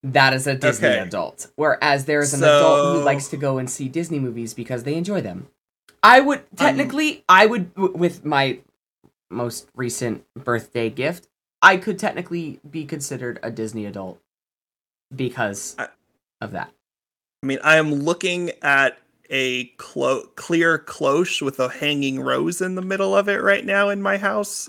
That 0.03 0.33
is 0.33 0.47
a 0.47 0.55
Disney 0.55 0.89
Okay. 0.89 0.99
adult. 1.01 1.49
Whereas 1.57 2.07
there's 2.07 2.33
an 2.33 2.43
adult 2.43 2.81
who 2.81 3.05
likes 3.05 3.29
to 3.29 3.37
go 3.37 3.59
and 3.59 3.69
see 3.71 3.87
Disney 3.89 4.19
movies 4.19 4.55
because 4.55 4.85
they 4.85 4.95
enjoy 4.95 5.21
them. 5.21 5.49
I 6.03 6.21
would 6.21 6.41
technically, 6.57 7.23
I 7.29 7.45
would 7.47 7.75
w- 7.75 7.95
with 7.95 8.25
my 8.25 8.61
most 9.31 9.69
recent 9.77 10.25
birthday 10.35 10.89
gift, 10.91 11.29
I 11.63 11.77
could 11.77 11.99
technically 11.99 12.61
be 12.69 12.85
considered 12.85 13.39
a 13.43 13.51
Disney 13.51 13.87
adult 13.87 14.19
because 15.15 15.77
I- 15.79 15.89
of 16.41 16.51
that. 16.53 16.71
I 17.43 17.47
mean, 17.47 17.59
I 17.63 17.77
am 17.77 17.93
looking 17.95 18.51
at 18.63 18.99
a 19.31 19.65
clo- 19.79 20.27
clear 20.37 20.79
cloche 20.79 21.41
with 21.43 21.59
a 21.61 21.69
hanging 21.69 22.21
rose 22.21 22.61
in 22.61 22.75
the 22.75 22.83
middle 22.83 23.17
of 23.17 23.29
it 23.29 23.41
right 23.43 23.65
now 23.65 23.89
in 23.89 24.03
my 24.03 24.17
house. 24.19 24.69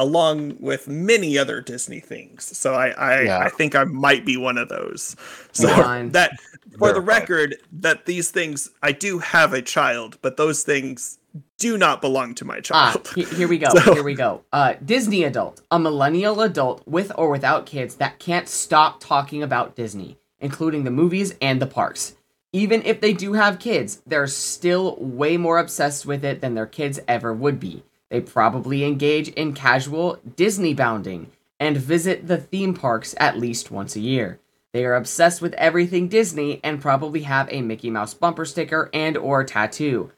along 0.00 0.56
with 0.60 0.86
many 0.86 1.36
other 1.36 1.60
Disney 1.60 1.98
things. 1.98 2.56
So 2.56 2.72
I 2.72 2.90
I, 2.90 3.20
Yeah. 3.22 3.38
I 3.40 3.48
think 3.48 3.74
I 3.74 3.82
might 3.82 4.24
be 4.24 4.36
one 4.36 4.56
of 4.56 4.68
those. 4.68 5.16
So 5.50 5.66
Fine. 5.68 6.10
that 6.12 6.38
for 6.78 6.92
the 6.92 7.00
Verified. 7.00 7.06
record, 7.08 7.56
that 7.72 8.06
these 8.06 8.30
things 8.30 8.70
I 8.80 8.92
do 8.92 9.18
have 9.18 9.52
a 9.52 9.60
child, 9.60 10.16
but 10.22 10.36
those 10.36 10.62
things 10.62 11.18
do 11.58 11.76
not 11.78 12.00
belong 12.00 12.34
to 12.36 12.44
my 12.44 12.58
Ah, 12.70 12.92
child. 12.92 13.08
he- 13.14 13.24
here 13.24 13.48
we 13.48 13.58
go. 13.58 13.68
So- 13.74 13.94
Here 13.94 14.02
we 14.02 14.14
go. 14.14 14.42
Uh, 14.52 14.74
Disney 14.84 15.24
adult, 15.24 15.62
a 15.70 15.78
millennial 15.78 16.40
adult 16.40 16.86
with 16.86 17.12
or 17.16 17.30
without 17.30 17.66
kids 17.66 17.96
that 17.96 18.18
can't 18.18 18.48
stop 18.48 19.00
talking 19.00 19.42
about 19.42 19.74
Disney, 19.76 20.18
including 20.40 20.84
the 20.84 20.90
movies 20.90 21.34
and 21.40 21.60
the 21.60 21.66
parks. 21.66 22.14
Even 22.52 22.82
if 22.84 23.00
they 23.00 23.12
do 23.12 23.34
have 23.34 23.58
kids, 23.58 24.00
they're 24.06 24.26
still 24.26 24.96
way 24.98 25.36
more 25.36 25.58
obsessed 25.58 26.06
with 26.06 26.24
it 26.24 26.40
than 26.40 26.54
their 26.54 26.66
kids 26.66 26.98
ever 27.06 27.32
would 27.34 27.60
be. 27.60 27.82
They 28.10 28.20
probably 28.20 28.84
engage 28.84 29.28
in 29.28 29.52
casual 29.52 30.18
Disney 30.36 30.72
bounding 30.72 31.30
and 31.60 31.76
visit 31.76 32.26
the 32.26 32.38
theme 32.38 32.72
parks 32.72 33.14
at 33.18 33.36
least 33.38 33.70
once 33.70 33.96
a 33.96 34.00
year. 34.00 34.40
They 34.72 34.84
are 34.86 34.94
obsessed 34.94 35.42
with 35.42 35.52
everything 35.54 36.08
Disney 36.08 36.60
and 36.64 36.80
probably 36.80 37.22
have 37.22 37.48
a 37.50 37.60
Mickey 37.62 37.90
Mouse 37.90 38.14
bumper 38.14 38.44
sticker 38.46 38.88
and 38.94 39.16
or 39.16 39.44
tattoo. 39.44 40.12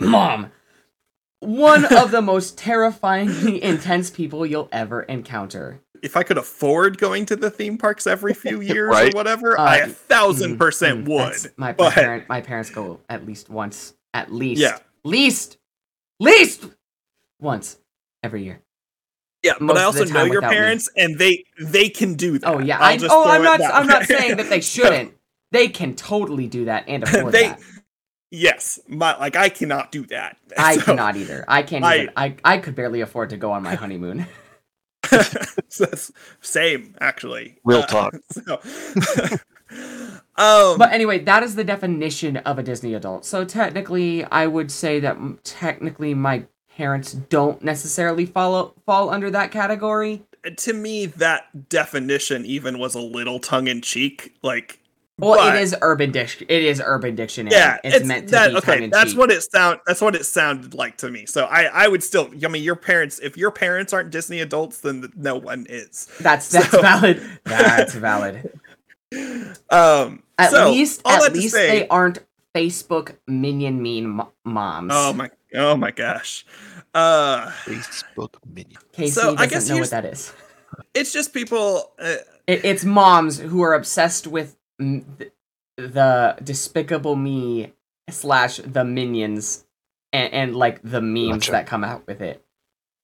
Mom, 0.00 0.50
one 1.40 1.84
of 1.86 2.10
the 2.10 2.20
most 2.22 2.58
terrifyingly 2.58 3.62
intense 3.62 4.10
people 4.10 4.44
you'll 4.46 4.68
ever 4.72 5.02
encounter. 5.02 5.80
if 6.02 6.14
I 6.16 6.22
could 6.22 6.36
afford 6.38 6.98
going 6.98 7.24
to 7.26 7.36
the 7.36 7.50
theme 7.50 7.78
parks 7.78 8.06
every 8.06 8.34
few 8.34 8.60
years 8.72 8.90
Right. 8.90 9.14
or 9.14 9.16
whatever, 9.16 9.58
Uh, 9.58 9.62
I 9.64 9.76
a 9.78 9.86
thousand 9.88 10.56
Mm, 10.56 10.58
percent 10.58 11.04
mm, 11.04 11.08
would. 11.08 11.52
My, 11.56 11.68
my, 11.68 11.72
but- 11.72 11.92
parent, 11.94 12.28
my 12.28 12.40
parents 12.42 12.70
go 12.70 13.00
at 13.08 13.24
least 13.26 13.48
once, 13.48 13.94
at 14.12 14.30
least, 14.32 14.60
Yeah. 14.60 14.78
least, 15.04 15.56
least 16.20 16.66
once 17.40 17.78
every 18.22 18.44
year. 18.44 18.60
Yeah, 19.42 19.54
but 19.60 19.76
I 19.78 19.84
also 19.84 20.04
know 20.04 20.24
your 20.24 20.36
without 20.36 20.50
me. 20.50 20.56
parents, 20.56 20.88
and 20.96 21.18
they 21.18 21.44
they 21.60 21.88
can 21.88 22.14
do 22.14 22.38
that. 22.40 22.48
Oh 22.48 22.58
yeah, 22.58 22.78
I'll 22.78 22.84
I, 22.84 22.96
just 22.96 23.14
oh 23.14 23.24
I'm 23.28 23.42
not 23.44 23.60
I'm 23.62 23.86
not 23.86 24.04
saying 24.04 24.38
that 24.38 24.48
they 24.50 24.60
shouldn't. 24.74 25.12
They 25.52 25.68
can 25.68 25.94
totally 25.94 26.48
do 26.48 26.64
that 26.64 26.84
and 26.88 27.02
afford 27.04 27.32
They- 27.32 27.48
that. 27.48 27.60
Yes, 28.30 28.78
my 28.88 29.16
like 29.18 29.36
I 29.36 29.48
cannot 29.48 29.92
do 29.92 30.04
that. 30.06 30.36
I 30.58 30.76
So- 30.76 30.82
cannot 30.82 31.16
either. 31.16 31.44
I 31.48 31.62
can't 31.62 31.84
I- 31.84 31.94
even. 31.96 32.10
I 32.16 32.36
I 32.44 32.58
could 32.58 32.74
barely 32.74 33.00
afford 33.00 33.30
to 33.30 33.36
go 33.36 33.52
on 33.52 33.62
my 33.62 33.74
honeymoon. 33.82 34.26
same 36.40 36.94
actually. 37.00 37.58
Real 37.64 37.80
Uh, 37.80 37.86
talk. 37.86 38.14
so- 38.30 38.60
um, 40.36 40.78
But 40.78 40.92
anyway, 40.92 41.18
that 41.20 41.42
is 41.42 41.54
the 41.54 41.64
definition 41.64 42.36
of 42.38 42.58
a 42.58 42.62
Disney 42.62 42.94
adult. 42.94 43.24
So 43.24 43.44
technically, 43.44 44.24
I 44.24 44.46
would 44.46 44.70
say 44.70 45.00
that 45.00 45.16
technically 45.44 46.14
my 46.14 46.44
parents 46.76 47.12
don't 47.12 47.62
necessarily 47.62 48.26
follow 48.26 48.74
fall 48.84 49.10
under 49.10 49.30
that 49.30 49.50
category. 49.50 50.22
to 50.56 50.72
me, 50.72 51.06
that 51.06 51.68
definition 51.68 52.44
even 52.44 52.78
was 52.78 52.94
a 52.94 53.00
little 53.00 53.38
tongue 53.40 53.66
in 53.66 53.80
cheek. 53.82 54.34
Like, 54.42 54.78
Well, 55.18 55.36
but- 55.36 55.56
it 55.56 55.62
is 55.62 55.74
urban 55.80 56.10
dic- 56.12 56.42
It 56.42 56.62
is 56.64 56.82
urban 56.84 57.14
dictionary. 57.14 57.56
Yeah, 57.56 57.78
it's, 57.82 57.96
it's, 57.96 58.06
meant 58.06 58.26
to 58.28 58.32
that. 58.32 58.50
be 58.50 58.56
okay, 58.58 58.66
tongue-in-cheek. 58.72 58.92
that's 58.92 59.14
what 59.14 59.30
it 59.30 59.42
sound. 59.42 59.80
That's 59.86 60.00
what 60.02 60.14
it 60.14 60.26
sounded 60.26 60.74
like 60.74 60.98
to 60.98 61.10
me. 61.10 61.24
So 61.24 61.46
I, 61.46 61.64
I 61.64 61.88
would 61.88 62.02
still. 62.02 62.30
I 62.44 62.48
mean, 62.48 62.62
your 62.62 62.76
parents. 62.76 63.18
If 63.20 63.36
your 63.38 63.50
parents 63.50 63.92
aren't 63.94 64.10
Disney 64.10 64.40
adults, 64.40 64.80
then 64.80 65.10
no 65.16 65.36
one 65.36 65.66
is. 65.70 66.06
That's 66.20 66.50
that's 66.50 66.70
So- 66.70 66.82
valid. 66.82 67.22
That's 67.44 67.94
valid. 67.94 68.58
Um. 69.70 70.22
At 70.38 70.50
so, 70.50 70.70
least, 70.70 71.00
at 71.06 71.32
least 71.32 71.54
say- 71.54 71.80
they 71.80 71.88
aren't 71.88 72.18
Facebook 72.54 73.16
minion 73.26 73.80
mean 73.80 74.08
mo- 74.08 74.32
moms. 74.44 74.92
Oh 74.94 75.12
my. 75.14 75.30
Oh 75.54 75.76
my 75.76 75.92
gosh. 75.92 76.44
Uh, 76.94 77.46
Facebook 77.64 78.34
minion. 78.52 78.80
Casey 78.92 79.12
so 79.12 79.32
I 79.32 79.46
doesn't 79.46 79.48
guess 79.50 79.68
know 79.70 79.74
here's- 79.76 79.92
what 79.92 80.02
that 80.02 80.12
is. 80.12 80.32
it's 80.94 81.12
just 81.12 81.32
people. 81.32 81.92
Uh, 81.98 82.16
It, 82.46 82.64
it's 82.64 82.84
moms 82.84 83.38
who 83.38 83.62
are 83.62 83.74
obsessed 83.74 84.26
with 84.26 84.56
mm, 84.80 85.04
th- 85.18 85.32
the 85.76 86.36
Despicable 86.42 87.16
Me 87.16 87.72
slash 88.10 88.58
the 88.58 88.84
Minions 88.84 89.64
and, 90.12 90.32
and 90.32 90.56
like 90.56 90.80
the 90.82 91.00
memes 91.02 91.44
Gotcha. 91.44 91.50
that 91.52 91.66
come 91.66 91.84
out 91.84 92.06
with 92.06 92.20
it, 92.22 92.42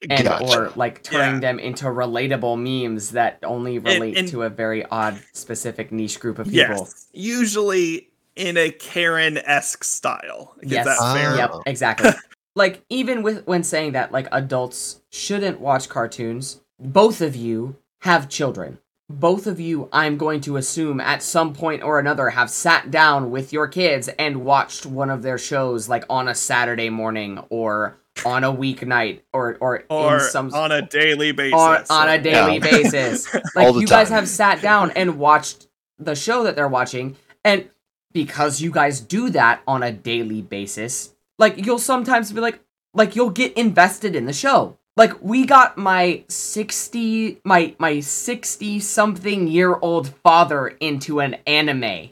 and 0.08 0.24
Gotcha. 0.24 0.58
or 0.58 0.72
like 0.76 1.02
turning 1.02 1.34
Yeah. 1.34 1.40
them 1.52 1.58
into 1.58 1.84
relatable 1.86 2.56
memes 2.58 3.10
that 3.10 3.38
only 3.42 3.78
relate 3.78 4.16
and- 4.16 4.28
to 4.28 4.42
a 4.42 4.48
very 4.48 4.84
odd, 4.86 5.20
specific 5.32 5.92
niche 5.92 6.18
group 6.20 6.38
of 6.38 6.46
people. 6.46 6.58
yes, 6.76 7.08
usually 7.12 8.08
in 8.36 8.56
a 8.56 8.70
Karen 8.70 9.36
esque 9.38 9.84
style. 9.84 10.54
Yes. 10.62 10.86
that 10.86 10.96
fair? 11.14 11.30
Ah. 11.32 11.36
Yep, 11.36 11.50
exactly. 11.66 12.10
like 12.54 12.82
even 12.88 13.22
with 13.22 13.46
when 13.46 13.62
saying 13.64 13.92
that 13.92 14.12
like 14.12 14.28
adults 14.32 15.02
shouldn't 15.10 15.60
watch 15.60 15.88
cartoons, 15.90 16.60
both 16.80 17.20
of 17.20 17.36
you 17.36 17.76
have 18.00 18.28
children. 18.30 18.78
Both 19.12 19.46
of 19.46 19.60
you, 19.60 19.88
I'm 19.92 20.16
going 20.16 20.40
to 20.42 20.56
assume 20.56 21.00
at 21.00 21.22
some 21.22 21.52
point 21.52 21.82
or 21.82 21.98
another 21.98 22.30
have 22.30 22.50
sat 22.50 22.90
down 22.90 23.30
with 23.30 23.52
your 23.52 23.68
kids 23.68 24.08
and 24.18 24.44
watched 24.44 24.86
one 24.86 25.10
of 25.10 25.22
their 25.22 25.38
shows 25.38 25.88
like 25.88 26.04
on 26.08 26.28
a 26.28 26.34
Saturday 26.34 26.88
morning 26.88 27.38
or 27.50 27.98
on 28.24 28.42
a 28.44 28.52
weeknight 28.52 29.20
or 29.32 29.56
or, 29.60 29.84
Or 29.90 30.14
in 30.14 30.20
some 30.30 30.52
on 30.54 30.72
a 30.72 30.82
daily 30.82 31.32
basis. 31.32 31.58
on, 31.60 31.84
on 31.90 32.08
a 32.08 32.20
daily 32.20 32.54
Yeah. 32.54 32.58
basis. 32.70 33.26
All 33.34 33.40
Like 33.54 33.74
the 33.74 33.80
you 33.80 33.86
guys 33.86 34.08
have 34.08 34.28
sat 34.28 34.62
down 34.62 34.90
and 34.92 35.18
watched 35.18 35.68
the 35.98 36.14
show 36.14 36.42
that 36.44 36.56
they're 36.56 36.68
watching, 36.68 37.16
and 37.44 37.68
because 38.12 38.60
you 38.60 38.70
guys 38.70 39.00
do 39.00 39.30
that 39.30 39.62
on 39.66 39.82
a 39.82 39.92
daily 39.92 40.42
basis, 40.42 41.14
like 41.38 41.64
you'll 41.64 41.78
sometimes 41.78 42.32
be 42.32 42.40
like, 42.40 42.60
like 42.94 43.14
you'll 43.16 43.30
get 43.30 43.52
invested 43.58 44.14
in 44.16 44.26
the 44.26 44.32
show. 44.32 44.76
Like 44.96 45.22
we 45.22 45.46
got 45.46 45.78
my 45.78 46.24
sixty, 46.28 47.40
my 47.44 47.74
my 47.78 48.00
sixty 48.00 48.78
something 48.80 49.48
year 49.48 49.74
old 49.80 50.08
father 50.08 50.68
into 50.68 51.20
an 51.20 51.36
anime. 51.46 52.10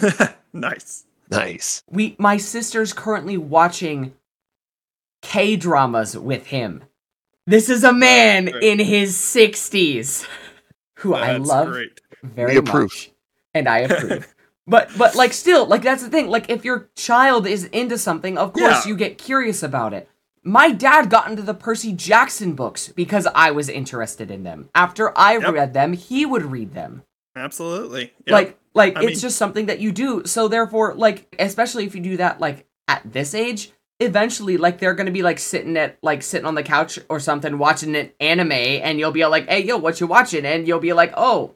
nice. 0.52 1.04
Nice. 1.30 1.82
We 1.90 2.16
my 2.18 2.36
sister's 2.36 2.92
currently 2.92 3.36
watching 3.36 4.14
K 5.22 5.56
dramas 5.56 6.16
with 6.16 6.46
him. 6.46 6.84
This 7.46 7.68
is 7.68 7.84
a 7.84 7.92
man 7.92 8.46
Right. 8.46 8.62
in 8.62 8.78
his 8.78 9.16
sixties 9.16 10.26
who 10.98 11.14
I 11.14 11.36
love 11.36 11.68
great. 11.68 12.00
very 12.22 12.52
We 12.52 12.58
approve. 12.58 12.84
much, 12.92 13.10
and 13.52 13.68
I 13.68 13.80
approve. 13.80 14.34
but 14.66 14.88
but 14.96 15.14
like 15.14 15.32
still 15.34 15.66
like 15.66 15.82
that's 15.82 16.02
the 16.02 16.08
thing. 16.10 16.28
Like 16.28 16.48
if 16.48 16.64
your 16.64 16.88
child 16.96 17.46
is 17.46 17.64
into 17.66 17.98
something, 17.98 18.38
of 18.38 18.52
course 18.54 18.84
Yeah. 18.86 18.88
you 18.90 18.96
get 18.96 19.18
curious 19.18 19.62
about 19.62 19.92
it. 19.92 20.08
My 20.46 20.70
dad 20.70 21.08
got 21.08 21.30
into 21.30 21.42
the 21.42 21.54
Percy 21.54 21.92
Jackson 21.92 22.52
books 22.54 22.88
because 22.88 23.26
I 23.34 23.50
was 23.50 23.68
interested 23.70 24.30
in 24.30 24.42
them. 24.42 24.68
After 24.74 25.16
I 25.18 25.38
Yep. 25.38 25.52
read 25.54 25.72
them, 25.74 25.94
he 25.94 26.26
would 26.26 26.44
read 26.44 26.74
them 26.74 27.02
Absolutely. 27.34 28.12
Yep. 28.26 28.32
like 28.32 28.58
like 28.74 28.96
I 28.96 29.00
it's 29.00 29.06
mean- 29.12 29.18
just 29.20 29.38
something 29.38 29.66
that 29.66 29.80
you 29.80 29.90
do 29.92 30.22
so 30.26 30.46
therefore 30.48 30.94
like 30.94 31.34
especially 31.38 31.84
if 31.86 31.94
you 31.94 32.00
do 32.00 32.16
that 32.18 32.40
like 32.40 32.66
at 32.88 33.00
this 33.10 33.34
age 33.34 33.72
eventually 34.00 34.56
like 34.56 34.78
they're 34.78 34.94
gonna 34.94 35.10
be 35.10 35.22
like 35.22 35.38
sitting 35.38 35.76
at 35.76 35.96
like 36.02 36.22
sitting 36.22 36.46
on 36.46 36.54
the 36.56 36.62
couch 36.62 36.98
or 37.08 37.18
something 37.20 37.58
watching 37.58 37.94
an 37.96 38.10
anime 38.20 38.52
and 38.52 38.98
you'll 38.98 39.10
be 39.12 39.24
like 39.26 39.48
hey 39.48 39.62
yo 39.64 39.76
what 39.78 40.00
you 40.00 40.06
watching 40.06 40.44
and 40.44 40.66
you'll 40.68 40.80
be 40.80 40.92
like 40.92 41.12
oh 41.16 41.54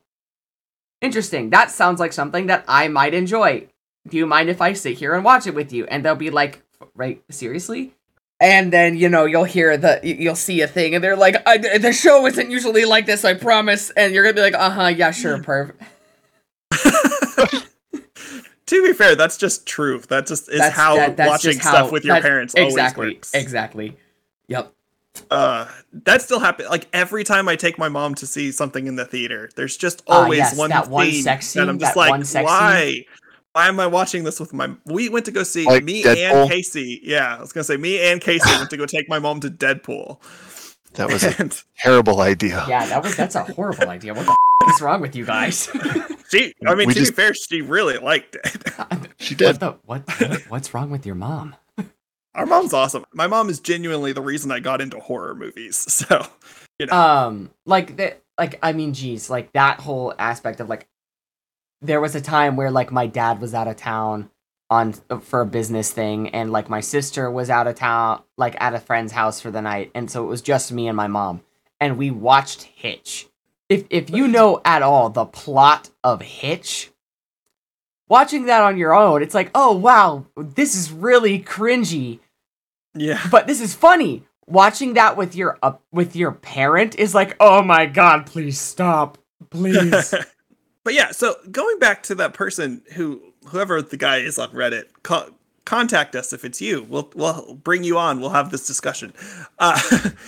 interesting 1.00 1.50
that 1.50 1.70
sounds 1.70 2.00
like 2.00 2.12
something 2.12 2.46
that 2.46 2.64
i 2.68 2.88
might 2.88 3.14
enjoy 3.14 3.66
do 4.08 4.16
you 4.16 4.26
mind 4.26 4.48
if 4.48 4.60
i 4.60 4.72
sit 4.72 4.96
here 4.98 5.14
and 5.14 5.24
watch 5.24 5.46
it 5.46 5.54
with 5.54 5.72
you 5.72 5.84
and 5.86 6.04
they'll 6.04 6.14
be 6.16 6.30
like 6.30 6.62
right 6.94 7.22
seriously 7.30 7.94
and 8.40 8.72
then 8.72 8.96
you 8.96 9.08
know 9.08 9.24
you'll 9.24 9.44
hear 9.44 9.76
the 9.76 10.00
you'll 10.02 10.34
see 10.36 10.60
a 10.60 10.68
thing 10.68 10.94
and 10.94 11.02
they're 11.02 11.16
like 11.16 11.36
I, 11.46 11.58
the 11.78 11.92
show 11.92 12.24
isn't 12.26 12.50
usually 12.50 12.84
like 12.84 13.04
this 13.06 13.24
i 13.24 13.34
promise 13.34 13.90
and 13.90 14.14
you're 14.14 14.22
gonna 14.22 14.34
be 14.34 14.40
like 14.42 14.54
uh-huh 14.54 14.86
yeah 14.96 15.10
sure 15.10 15.38
perv 15.38 15.72
to 18.66 18.86
be 18.86 18.92
fair, 18.92 19.14
that's 19.16 19.38
just 19.38 19.66
truth 19.66 20.08
That 20.08 20.26
just 20.26 20.48
is 20.50 20.58
That's- 20.58 20.76
how 20.76 20.96
that- 20.96 21.16
watching 21.26 21.58
how- 21.58 21.70
stuff 21.70 21.92
with 21.92 22.04
your 22.04 22.20
parents 22.20 22.54
exactly 22.54 23.02
always 23.06 23.16
works. 23.16 23.34
exactly 23.34 23.96
yep 24.46 24.72
Uh, 25.32 25.66
that 26.04 26.22
still 26.22 26.38
happens. 26.38 26.68
Like 26.68 26.86
every 26.92 27.24
time 27.24 27.48
I 27.48 27.56
take 27.56 27.76
my 27.78 27.88
mom 27.88 28.14
to 28.16 28.26
see 28.26 28.52
something 28.52 28.86
in 28.86 28.94
the 28.94 29.04
theater, 29.04 29.50
there's 29.56 29.76
just 29.76 30.02
Ah, 30.06 30.22
always 30.22 30.38
yes, 30.38 30.56
one 30.56 30.70
that 30.70 30.88
one 30.88 31.10
scene 31.10 31.24
that 31.24 31.68
I'm 31.68 31.78
just 31.80 31.94
that 31.94 31.96
like, 31.96 32.24
sex 32.24 32.44
why? 32.46 33.04
Why 33.52 33.68
am 33.68 33.80
I 33.80 33.86
watching 33.86 34.24
this 34.24 34.38
with 34.38 34.52
my? 34.52 34.70
We 34.84 35.08
went 35.08 35.24
to 35.26 35.32
go 35.32 35.42
see 35.42 35.64
Like 35.66 35.84
me 35.84 36.02
Deadpool? 36.02 36.42
and 36.42 36.50
Casey. 36.50 37.00
Yeah, 37.02 37.36
I 37.36 37.40
was 37.40 37.52
gonna 37.52 37.64
say 37.64 37.76
me 37.76 38.00
and 38.10 38.20
Casey 38.20 38.48
went 38.50 38.70
to 38.70 38.76
go 38.76 38.86
take 38.86 39.08
my 39.08 39.18
mom 39.18 39.40
to 39.40 39.50
Deadpool. 39.50 40.20
That 40.94 41.08
was 41.12 41.22
a 41.24 41.34
And 41.40 41.62
terrible 41.78 42.20
idea. 42.20 42.64
yeah 42.68 42.86
that 42.86 43.02
was 43.02 43.14
that's 43.16 43.34
a 43.34 43.44
horrible 43.44 43.88
idea 43.90 44.14
what 44.14 44.26
the 44.26 44.32
f- 44.68 44.74
is 44.74 44.80
wrong 44.80 45.00
with 45.00 45.14
you 45.14 45.24
guys 45.26 45.68
she, 46.30 46.54
I 46.66 46.74
mean, 46.74 46.88
We 46.88 46.94
to 46.94 47.00
just- 47.00 47.12
be 47.12 47.16
fair, 47.22 47.34
she 47.34 47.60
really 47.62 47.98
liked 47.98 48.34
it. 48.36 48.64
She 49.20 49.34
what 49.34 49.38
did. 49.38 49.60
the 49.60 49.76
what, 49.84 50.02
what 50.20 50.40
what's 50.48 50.74
wrong 50.74 50.90
with 50.90 51.04
your 51.06 51.14
mom 51.14 51.56
Our 52.34 52.46
mom's 52.46 52.72
awesome. 52.72 53.04
My 53.12 53.26
mom 53.26 53.48
is 53.50 53.58
genuinely 53.60 54.12
the 54.12 54.22
reason 54.22 54.50
I 54.52 54.60
got 54.60 54.80
into 54.80 54.98
horror 55.00 55.34
movies. 55.34 55.76
So, 55.88 56.26
you 56.78 56.86
know, 56.86 56.92
um 56.94 57.50
like 57.66 57.96
that, 57.96 58.22
like 58.38 58.58
i 58.62 58.72
mean 58.72 58.94
geez 58.94 59.28
like 59.28 59.52
that 59.52 59.80
whole 59.80 60.14
aspect 60.18 60.60
of 60.60 60.68
like 60.68 60.88
there 61.80 62.00
was 62.00 62.14
a 62.14 62.20
time 62.20 62.56
where 62.56 62.70
like 62.70 62.90
my 62.92 63.06
dad 63.06 63.40
was 63.40 63.54
out 63.54 63.68
of 63.68 63.76
town 63.76 64.30
on 64.70 64.92
for 65.22 65.40
a 65.40 65.46
business 65.46 65.90
thing 65.92 66.28
and 66.30 66.52
like 66.52 66.68
my 66.68 66.80
sister 66.80 67.30
was 67.30 67.48
out 67.48 67.66
of 67.66 67.74
town 67.74 68.22
like 68.36 68.54
at 68.60 68.74
a 68.74 68.78
friend's 68.80 69.12
house 69.12 69.40
for 69.40 69.50
the 69.50 69.62
night 69.62 69.90
and 69.94 70.10
so 70.10 70.22
it 70.24 70.26
was 70.26 70.42
just 70.42 70.70
me 70.72 70.88
and 70.88 70.96
my 70.96 71.06
mom 71.06 71.40
and 71.80 71.96
we 71.96 72.10
watched 72.10 72.62
Hitch. 72.64 73.28
If 73.68 73.84
if 73.90 74.10
you 74.10 74.28
know 74.36 74.60
at 74.64 74.82
all 74.82 75.08
the 75.10 75.24
plot 75.24 75.90
of 76.04 76.20
Hitch, 76.22 76.90
watching 78.08 78.46
that 78.46 78.62
on 78.62 78.76
your 78.76 78.94
own, 78.94 79.22
it's 79.22 79.34
like, 79.34 79.50
oh 79.54 79.76
wow, 79.76 80.26
this 80.36 80.74
is 80.74 80.90
really 80.92 81.38
cringy, 81.40 82.18
Yeah. 82.94 83.20
but 83.30 83.46
this 83.46 83.60
is 83.60 83.74
funny. 83.74 84.24
Watching 84.46 84.94
that 84.94 85.16
with 85.16 85.34
your 85.36 85.58
uh, 85.62 85.74
with 85.92 86.16
your 86.16 86.32
parent 86.32 86.98
is 86.98 87.14
like, 87.14 87.36
oh 87.40 87.62
my 87.62 87.86
god, 87.86 88.26
please 88.26 88.58
stop, 88.60 89.18
please. 89.50 90.14
but 90.88 90.94
yeah, 90.94 91.10
so 91.10 91.36
going 91.50 91.78
back 91.78 92.02
to 92.04 92.14
that 92.14 92.32
person 92.32 92.80
who 92.94 93.20
whoever 93.48 93.82
the 93.82 93.98
guy 93.98 94.20
is 94.20 94.38
on 94.38 94.48
Reddit, 94.52 94.84
co- 95.02 95.34
contact 95.66 96.16
us 96.16 96.32
if 96.32 96.46
it's 96.46 96.62
you. 96.62 96.82
We'll 96.88 97.10
we'll 97.14 97.56
bring 97.62 97.84
you 97.84 97.98
on. 97.98 98.22
We'll 98.22 98.30
have 98.30 98.50
this 98.50 98.66
discussion. 98.66 99.12
Uh, 99.58 99.78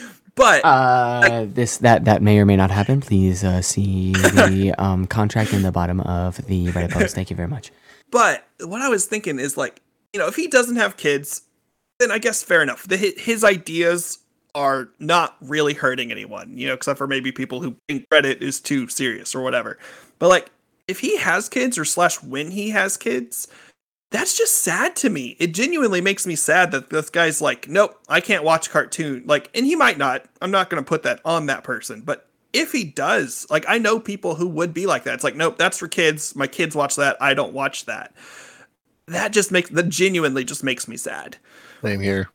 but 0.34 0.62
Uh, 0.62 1.46
this 1.48 1.78
that 1.78 2.04
that 2.04 2.20
may 2.20 2.38
or 2.38 2.44
may 2.44 2.56
not 2.56 2.70
happen. 2.70 3.00
Please 3.00 3.42
uh, 3.42 3.62
see 3.62 4.12
the 4.12 4.74
um, 4.78 5.06
contract 5.06 5.54
in 5.54 5.62
the 5.62 5.72
bottom 5.72 6.00
of 6.00 6.36
the 6.46 6.66
Reddit 6.66 6.90
post. 6.90 7.14
Thank 7.14 7.30
you 7.30 7.36
very 7.36 7.48
much. 7.48 7.70
but 8.10 8.46
what 8.62 8.82
I 8.82 8.90
was 8.90 9.06
thinking 9.06 9.38
is 9.38 9.56
like, 9.56 9.80
you 10.12 10.20
know, 10.20 10.26
if 10.26 10.36
he 10.36 10.46
doesn't 10.46 10.76
have 10.76 10.98
kids, 10.98 11.40
then 12.00 12.10
I 12.10 12.18
guess 12.18 12.42
fair 12.42 12.60
enough. 12.62 12.86
The, 12.86 12.98
his 12.98 13.44
ideas 13.44 14.18
are 14.54 14.90
not 14.98 15.36
really 15.40 15.72
hurting 15.72 16.10
anyone, 16.10 16.58
you 16.58 16.66
know, 16.68 16.74
except 16.74 16.98
for 16.98 17.06
maybe 17.06 17.32
people 17.32 17.62
who 17.62 17.76
think 17.88 18.06
Reddit 18.10 18.42
is 18.42 18.60
too 18.60 18.88
serious 18.88 19.34
or 19.34 19.40
whatever. 19.40 19.78
But 20.20 20.28
like, 20.28 20.50
if 20.86 21.00
he 21.00 21.16
has 21.16 21.48
kids 21.48 21.76
or 21.76 21.84
slash 21.84 22.22
when 22.22 22.52
he 22.52 22.70
has 22.70 22.96
kids, 22.96 23.48
that's 24.12 24.36
just 24.36 24.62
sad 24.62 24.94
to 24.96 25.10
me. 25.10 25.36
It 25.40 25.54
genuinely 25.54 26.00
makes 26.00 26.26
me 26.26 26.36
sad 26.36 26.70
that 26.72 26.90
this 26.90 27.10
guy's 27.10 27.40
like, 27.40 27.68
nope, 27.68 27.98
I 28.08 28.20
can't 28.20 28.44
watch 28.44 28.70
cartoon. 28.70 29.24
Like, 29.26 29.50
and 29.54 29.66
he 29.66 29.74
might 29.74 29.98
not. 29.98 30.26
I'm 30.40 30.50
not 30.50 30.70
going 30.70 30.82
to 30.82 30.88
put 30.88 31.02
that 31.04 31.20
on 31.24 31.46
that 31.46 31.64
person, 31.64 32.02
but 32.02 32.28
if 32.52 32.72
he 32.72 32.84
does, 32.84 33.46
like, 33.50 33.64
I 33.68 33.78
know 33.78 34.00
people 34.00 34.34
who 34.34 34.48
would 34.48 34.74
be 34.74 34.86
like 34.86 35.04
that. 35.04 35.14
It's 35.14 35.24
like, 35.24 35.36
nope, 35.36 35.56
that's 35.56 35.78
for 35.78 35.86
kids. 35.88 36.34
My 36.34 36.48
kids 36.48 36.74
watch 36.74 36.96
that. 36.96 37.16
I 37.20 37.34
don't 37.34 37.52
watch 37.52 37.84
that. 37.86 38.12
That 39.06 39.32
just 39.32 39.52
makes 39.52 39.70
that 39.70 39.88
genuinely 39.88 40.44
just 40.44 40.64
makes 40.64 40.88
me 40.88 40.96
sad. 40.96 41.36
Same 41.82 42.00
here. 42.00 42.28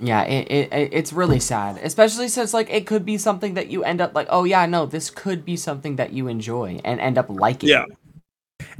Yeah, 0.00 0.22
it, 0.24 0.46
it 0.50 0.72
it- 0.72 0.90
it's 0.92 1.12
really 1.12 1.40
sad, 1.40 1.78
especially 1.82 2.28
since 2.28 2.54
like 2.54 2.70
it 2.70 2.86
could 2.86 3.04
be 3.04 3.18
something 3.18 3.54
that 3.54 3.68
you 3.68 3.82
end 3.84 4.00
up 4.00 4.14
like, 4.14 4.28
oh 4.30 4.44
yeah, 4.44 4.64
no, 4.66 4.86
this 4.86 5.10
could 5.10 5.44
be 5.44 5.56
something 5.56 5.96
that 5.96 6.12
you 6.12 6.28
enjoy 6.28 6.80
and 6.84 7.00
end 7.00 7.18
up 7.18 7.26
liking. 7.28 7.68
Yeah. 7.68 7.84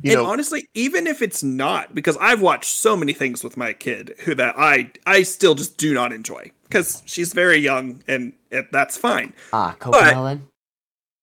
You 0.03 0.13
and 0.13 0.23
know, 0.23 0.27
honestly, 0.27 0.69
even 0.75 1.07
if 1.07 1.23
it's 1.23 1.43
not, 1.43 1.95
because 1.95 2.17
I've 2.21 2.41
watched 2.41 2.71
so 2.71 2.97
many 2.97 3.13
things 3.13 3.43
with 3.43 3.57
my 3.57 3.73
kid 3.73 4.15
who 4.21 4.35
that 4.37 4.55
I 4.57 4.91
I 5.07 5.23
still 5.25 5.55
just 5.57 5.77
do 5.77 5.93
not 5.95 6.13
enjoy 6.13 6.53
because 6.69 7.03
she's 7.07 7.33
very 7.33 7.59
young 7.59 8.03
and 8.07 8.33
it, 8.51 8.71
that's 8.71 8.97
fine. 8.97 9.33
Ah, 9.53 9.75
But- 9.81 9.93
Cocomelon. 10.15 10.41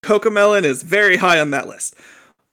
Cocomelon 0.03 0.63
is 0.65 0.83
very 0.83 1.17
high 1.17 1.39
on 1.39 1.51
that 1.51 1.67
list. 1.67 1.95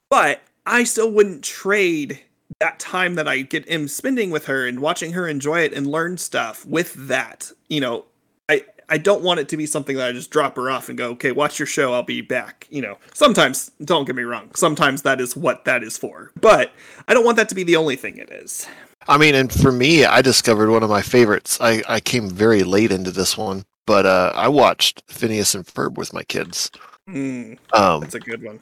But 0.09 0.41
I 0.65 0.85
still 0.85 1.11
wouldn't 1.11 1.43
trade 1.45 2.21
that 2.61 2.79
time 2.79 3.15
that 3.17 3.29
I 3.29 3.43
get 3.43 3.69
am 3.69 3.89
spending 3.89 4.31
with 4.31 4.47
her 4.47 4.67
and 4.67 4.81
watching 4.81 5.13
her 5.13 5.29
enjoy 5.29 5.61
it 5.61 5.73
and 5.73 5.87
learn 5.87 6.19
stuff 6.19 6.65
with 6.67 6.95
that. 7.09 7.51
You 7.69 7.81
know, 7.81 8.05
I 8.49 8.65
I 8.89 8.99
don't 8.99 9.23
want 9.23 9.41
it 9.41 9.49
to 9.51 9.57
be 9.57 9.67
something 9.67 9.97
that 9.97 10.09
I 10.09 10.13
just 10.13 10.31
drop 10.31 10.57
her 10.57 10.71
off 10.71 10.89
and 10.89 10.99
go, 10.99 11.11
okay, 11.11 11.33
watch 11.33 11.59
your 11.59 11.67
show, 11.67 11.93
I'll 11.95 12.03
be 12.03 12.21
back. 12.21 12.67
You 12.71 12.83
know, 12.83 12.99
sometimes 13.15 13.71
don't 13.85 14.05
get 14.05 14.17
me 14.17 14.23
wrong, 14.25 14.51
sometimes 14.55 15.03
that 15.03 15.21
is 15.21 15.37
what 15.37 15.65
that 15.65 15.83
is 15.83 15.97
for. 15.97 16.31
But 16.41 16.73
I 17.09 17.15
don't 17.15 17.25
want 17.25 17.37
that 17.37 17.49
to 17.51 17.55
be 17.55 17.65
the 17.65 17.77
only 17.77 17.97
thing 17.97 18.19
it 18.19 18.31
is. 18.31 18.67
I 19.09 19.19
mean, 19.19 19.35
and 19.35 19.53
for 19.53 19.73
me, 19.73 20.05
I 20.05 20.23
discovered 20.23 20.71
one 20.71 20.85
of 20.85 20.91
my 20.91 21.03
favorites. 21.03 21.59
I, 21.61 21.83
I 21.89 21.99
came 21.99 22.31
very 22.31 22.63
late 22.63 22.93
into 22.93 23.11
this 23.11 23.37
one, 23.37 23.65
but 23.85 24.07
uh, 24.07 24.33
I 24.37 24.47
watched 24.47 25.03
Phineas 25.09 25.57
and 25.57 25.67
Ferb 25.67 25.95
with 25.97 26.13
my 26.13 26.23
kids. 26.23 26.71
Mm, 27.09 27.59
Um, 27.73 28.01
that's 28.01 28.15
a 28.15 28.21
good 28.21 28.45
one. 28.45 28.61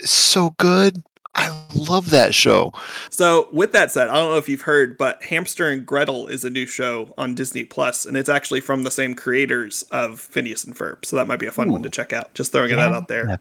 so 0.00 0.54
good. 0.58 1.02
I 1.36 1.50
love 1.74 2.10
that 2.10 2.34
show. 2.34 2.72
So, 3.10 3.48
with 3.52 3.72
that 3.72 3.90
said, 3.90 4.08
I 4.08 4.14
don't 4.14 4.30
know 4.30 4.36
if 4.38 4.48
you've 4.48 4.62
heard, 4.62 4.96
but 4.96 5.22
Hamster 5.22 5.68
and 5.68 5.84
Gretel 5.84 6.28
is 6.28 6.44
a 6.44 6.50
new 6.50 6.66
show 6.66 7.12
on 7.18 7.34
Disney 7.34 7.64
Plus, 7.64 8.06
and 8.06 8.16
it's 8.16 8.28
actually 8.28 8.60
from 8.60 8.84
the 8.84 8.90
same 8.90 9.14
creators 9.14 9.82
of 9.90 10.20
Phineas 10.20 10.64
and 10.64 10.76
Ferb. 10.76 11.04
So 11.04 11.16
that 11.16 11.26
might 11.26 11.40
be 11.40 11.46
a 11.46 11.52
fun 11.52 11.72
one 11.72 11.82
to 11.82 11.90
check 11.90 12.12
out. 12.12 12.32
Just 12.34 12.52
throwing 12.52 12.76
that 12.76 12.92
out 12.92 13.08
there. 13.08 13.34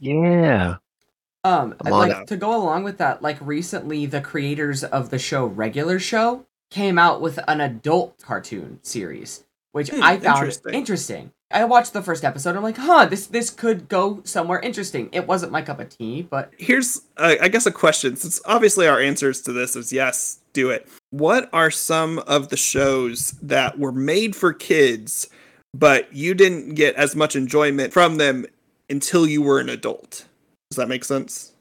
Yeah. 0.00 0.76
Um, 1.44 1.74
like 1.84 2.12
it. 2.12 2.26
to 2.28 2.36
go 2.36 2.56
along 2.56 2.84
with 2.84 2.98
that, 2.98 3.20
like 3.22 3.38
recently 3.40 4.06
the 4.06 4.20
creators 4.22 4.82
of 4.82 5.10
the 5.10 5.18
show 5.18 5.44
Regular 5.44 5.98
Show 5.98 6.46
came 6.70 6.98
out 6.98 7.20
with 7.20 7.38
an 7.46 7.60
adult 7.60 8.18
cartoon 8.22 8.80
series, 8.82 9.44
which 9.72 9.90
Hmm, 9.90 10.02
I 10.02 10.16
found 10.18 10.38
interesting. 10.38 10.74
interesting. 10.74 11.32
I 11.54 11.64
watched 11.64 11.92
the 11.92 12.02
first 12.02 12.24
episode. 12.24 12.56
I'm 12.56 12.64
like, 12.64 12.76
huh, 12.76 13.06
this 13.06 13.28
this 13.28 13.48
could 13.48 13.88
go 13.88 14.20
somewhere 14.24 14.58
interesting. 14.58 15.08
It 15.12 15.28
wasn't 15.28 15.52
my 15.52 15.62
cup 15.62 15.78
of 15.78 15.88
tea, 15.88 16.22
but 16.22 16.52
Here's, 16.58 17.02
uh, 17.16 17.36
I 17.40 17.48
guess, 17.48 17.64
a 17.64 17.72
question. 17.72 18.16
Since 18.16 18.40
obviously 18.44 18.88
our 18.88 19.00
answers 19.00 19.40
to 19.42 19.52
this 19.52 19.76
is 19.76 19.92
yes, 19.92 20.40
do 20.52 20.70
it. 20.70 20.88
What 21.10 21.48
are 21.52 21.70
some 21.70 22.18
of 22.20 22.48
the 22.48 22.56
shows 22.56 23.32
that 23.40 23.78
were 23.78 23.92
made 23.92 24.34
for 24.34 24.52
kids, 24.52 25.28
but 25.72 26.12
you 26.12 26.34
didn't 26.34 26.74
get 26.74 26.96
as 26.96 27.14
much 27.14 27.36
enjoyment 27.36 27.92
from 27.92 28.16
them 28.16 28.46
until 28.90 29.24
you 29.24 29.40
were 29.40 29.60
an 29.60 29.68
adult? 29.68 30.26
Does 30.70 30.76
that 30.76 30.88
make 30.88 31.04
sense? 31.04 31.52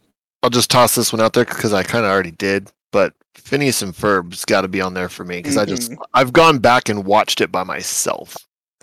I'll 0.42 0.50
just 0.50 0.72
toss 0.72 0.96
this 0.96 1.14
one 1.14 1.22
out 1.22 1.34
there 1.34 1.46
because 1.46 1.72
I 1.72 1.84
kind 1.84 2.04
of 2.04 2.12
already 2.12 2.32
did. 2.32 2.72
But 2.92 3.14
Phineas 3.36 3.84
and 3.84 3.96
Ferb's 3.96 4.44
got 4.44 4.62
to 4.62 4.68
be 4.68 4.82
on 4.82 4.96
there 4.96 5.10
for 5.10 5.24
me 5.24 5.38
because 5.38 5.58
I 5.58 5.66
just 5.66 5.94
I've 6.16 6.34
gone 6.34 6.58
back 6.58 6.90
and 6.90 7.06
watched 7.06 7.42
it 7.42 7.52
by 7.52 7.64
myself 7.64 8.38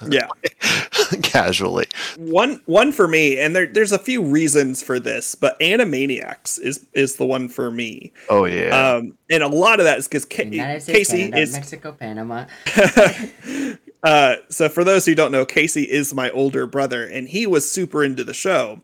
Yeah. 0.08 0.28
casually. 1.22 1.86
one 2.16 2.60
one 2.66 2.92
for 2.92 3.08
me 3.08 3.38
and 3.38 3.54
there 3.54 3.66
there's 3.66 3.92
a 3.92 3.98
few 3.98 4.22
reasons 4.22 4.82
for 4.82 4.98
this 5.00 5.34
but 5.34 5.58
animaniacs 5.60 6.58
is 6.60 6.86
is 6.92 7.16
the 7.16 7.26
one 7.26 7.48
for 7.48 7.70
me 7.70 8.12
Oh 8.28 8.44
yeah. 8.44 8.94
um 8.96 9.14
and 9.28 9.42
a 9.42 9.48
lot 9.48 9.80
of 9.80 9.84
that 9.84 9.98
is 9.98 10.08
because 10.08 10.26
United 10.30 10.86
casey 10.86 11.24
Canada, 11.30 11.38
is 11.38 11.52
Mexico, 11.52 11.92
Panama. 11.92 12.46
uh 14.02 14.36
so 14.48 14.68
for 14.68 14.84
those 14.84 15.04
who 15.04 15.14
don't 15.14 15.32
know 15.32 15.44
casey 15.44 15.82
is 15.82 16.14
my 16.14 16.30
older 16.30 16.66
brother 16.66 17.04
and 17.06 17.28
he 17.28 17.46
was 17.46 17.70
super 17.70 18.02
into 18.04 18.24
the 18.24 18.34
show 18.34 18.80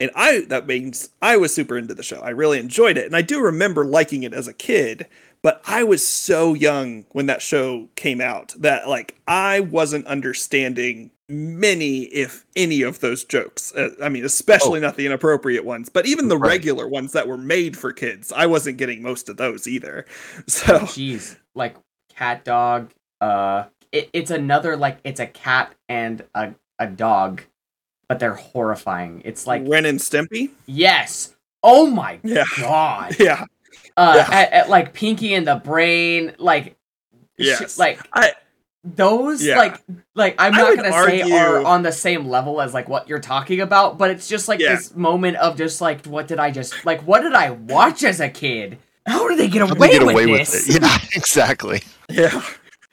and 0.00 0.10
i 0.14 0.40
that 0.48 0.66
means 0.66 1.10
i 1.22 1.36
was 1.36 1.54
super 1.54 1.76
into 1.76 1.94
the 1.94 2.02
show 2.02 2.20
i 2.20 2.30
really 2.30 2.58
enjoyed 2.58 2.96
it 2.96 3.06
and 3.06 3.16
i 3.16 3.22
do 3.22 3.40
remember 3.40 3.84
liking 3.84 4.22
it 4.22 4.32
as 4.32 4.46
a 4.46 4.52
kid 4.52 5.06
but 5.42 5.60
i 5.66 5.82
was 5.82 6.06
so 6.06 6.54
young 6.54 7.04
when 7.12 7.26
that 7.26 7.42
show 7.42 7.88
came 7.96 8.20
out 8.20 8.54
that 8.58 8.88
like 8.88 9.16
i 9.26 9.60
wasn't 9.60 10.06
understanding 10.06 11.10
many 11.28 12.02
if 12.04 12.44
any 12.56 12.82
of 12.82 13.00
those 13.00 13.24
jokes 13.24 13.72
uh, 13.74 13.88
i 14.02 14.08
mean 14.08 14.24
especially 14.24 14.80
not 14.80 14.96
the 14.96 15.06
inappropriate 15.06 15.64
ones 15.64 15.88
but 15.88 16.04
even 16.06 16.28
the 16.28 16.36
Right. 16.36 16.48
regular 16.50 16.86
ones 16.88 17.12
that 17.12 17.26
were 17.28 17.38
made 17.38 17.76
for 17.76 17.92
kids 17.92 18.32
i 18.36 18.46
wasn't 18.46 18.76
getting 18.76 19.02
most 19.02 19.28
of 19.28 19.36
those 19.36 19.66
either 19.66 20.04
so 20.46 20.80
Jeez, 20.80 21.36
like 21.54 21.76
CatDog. 22.14 22.90
Uh, 23.20 23.64
it, 23.92 24.10
it's 24.12 24.30
another 24.30 24.76
like 24.76 24.98
it's 25.04 25.20
a 25.20 25.26
cat 25.26 25.74
and 25.88 26.22
a 26.34 26.52
a 26.78 26.86
dog, 26.86 27.42
but 28.08 28.18
they're 28.18 28.34
horrifying. 28.34 29.22
It's 29.24 29.46
like 29.46 29.62
ren 29.66 29.86
and 29.86 29.98
stimpy 29.98 30.50
yes. 30.66 31.34
Oh 31.62 31.86
my 31.86 32.20
Yeah. 32.24 32.44
god. 32.58 33.16
yeah 33.20 33.46
Uh, 33.96 34.14
Yeah. 34.16 34.34
At, 34.36 34.52
at, 34.52 34.68
like 34.70 34.92
Pinky 34.94 35.34
and 35.34 35.46
the 35.46 35.56
Brain, 35.56 36.34
like 36.38 36.76
sh- 37.40 37.78
like 37.78 38.00
I- 38.12 38.32
those 38.84 39.44
Yeah. 39.44 39.58
like 39.58 39.80
like 40.14 40.34
I'm 40.38 40.52
not 40.52 40.74
gonna 40.76 40.92
say 40.92 41.22
are 41.30 41.62
on 41.64 41.82
the 41.82 41.92
same 41.92 42.26
level 42.26 42.60
as 42.60 42.74
like 42.74 42.88
what 42.88 43.08
you're 43.08 43.20
talking 43.20 43.60
about, 43.60 43.96
but 43.98 44.10
it's 44.10 44.28
just 44.28 44.48
like 44.48 44.58
Yeah. 44.60 44.74
this 44.76 44.94
moment 44.96 45.36
of 45.36 45.56
just 45.56 45.80
like 45.80 46.04
what 46.06 46.26
did 46.26 46.38
I 46.40 46.50
just 46.50 46.84
like 46.84 47.02
what 47.02 47.20
did 47.22 47.32
I 47.34 47.50
watch 47.50 48.02
as 48.02 48.18
a 48.20 48.28
kid? 48.28 48.78
How 49.06 49.28
did 49.28 49.38
they 49.38 49.48
get 49.48 49.62
away, 49.62 49.74
they 49.88 49.98
get 49.98 50.06
with 50.06 50.14
away 50.14 50.26
this? 50.38 50.66
with 50.68 50.76
it? 50.76 50.82
Yeah, 50.82 50.98
exactly. 51.14 51.82
Yeah. 52.08 52.42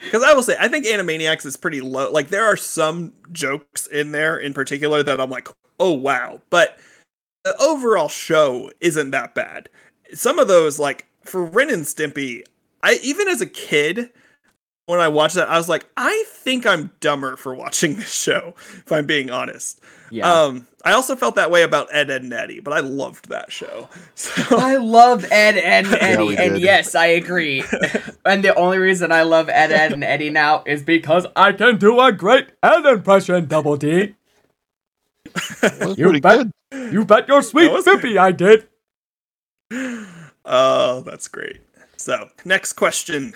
Because 0.02 0.24
I 0.24 0.34
will 0.34 0.44
say, 0.44 0.56
I 0.60 0.68
think 0.70 0.86
Animaniacs 0.86 1.46
is 1.46 1.58
pretty 1.58 1.82
low. 1.82 2.10
Like, 2.10 2.30
there 2.30 2.46
are 2.46 2.56
some 2.56 3.12
jokes 3.34 3.86
in 3.86 4.12
there 4.14 4.38
in 4.38 4.54
particular 4.54 5.04
that 5.04 5.20
I'm 5.20 5.30
like, 5.30 5.50
oh, 5.78 5.92
wow. 5.92 6.42
But 6.50 6.78
the 7.44 7.54
overall 7.62 8.08
show 8.08 8.72
isn't 8.80 9.12
that 9.12 9.36
bad. 9.36 9.68
Some 10.14 10.40
of 10.40 10.48
those, 10.48 10.80
like, 10.80 11.06
for 11.24 11.44
Ren 11.46 11.70
and 11.70 11.84
Stimpy, 11.84 12.44
I 12.82 13.00
even 13.04 13.28
as 13.28 13.42
a 13.42 13.46
kid, 13.46 14.10
when 14.86 15.00
I 15.00 15.08
watched 15.08 15.36
that, 15.36 15.50
I 15.50 15.58
was 15.58 15.70
like, 15.70 15.86
I 15.98 16.24
think 16.28 16.66
I'm 16.66 16.92
dumber 17.00 17.36
for 17.36 17.54
watching 17.54 17.96
this 17.98 18.14
show, 18.14 18.56
if 18.58 18.92
I'm 18.92 19.06
being 19.06 19.30
honest. 19.30 19.80
Yeah. 20.12 20.32
Um, 20.32 20.68
I 20.84 20.94
also 20.94 21.16
felt 21.16 21.36
that 21.36 21.52
way 21.52 21.62
about 21.62 21.88
Ed, 21.92 22.10
Ed, 22.10 22.24
and 22.24 22.34
Eddy, 22.34 22.60
but 22.62 22.74
I 22.74 22.80
loved 22.80 23.30
that 23.30 23.52
show. 23.52 23.90
So, 24.16 24.58
I 24.58 24.78
love 24.78 25.26
Ed 25.32 25.58
Ed, 25.58 25.86
and 25.86 25.96
Eddy, 26.02 26.24
we 26.30 26.38
and 26.38 26.58
yes, 26.60 26.96
I 26.96 27.06
agree. 27.08 27.64
and 28.26 28.44
the 28.44 28.56
only 28.56 28.80
reason 28.80 29.12
I 29.12 29.22
love 29.24 29.50
Ed, 29.50 29.72
Ed, 29.72 29.94
and 29.94 30.04
Eddy 30.04 30.30
now 30.30 30.64
is 30.66 30.82
because 30.84 31.26
I 31.36 31.52
can 31.52 31.78
do 31.78 32.00
a 32.00 32.12
great 32.12 32.50
Ed 32.64 32.86
impression, 32.86 33.46
Double 33.46 33.78
D. 33.78 34.16
You 35.98 36.20
bet. 36.20 36.48
good. 36.72 36.94
You 36.94 37.06
bet 37.06 37.28
your 37.28 37.42
sweet 37.42 37.66
That 37.66 37.74
was 37.74 37.86
Bippy 37.86 38.18
I 38.18 38.32
did. 38.32 38.68
Oh, 39.72 41.02
that's 41.06 41.28
great. 41.28 41.62
So, 41.98 42.30
next 42.46 42.74
question. 42.74 43.34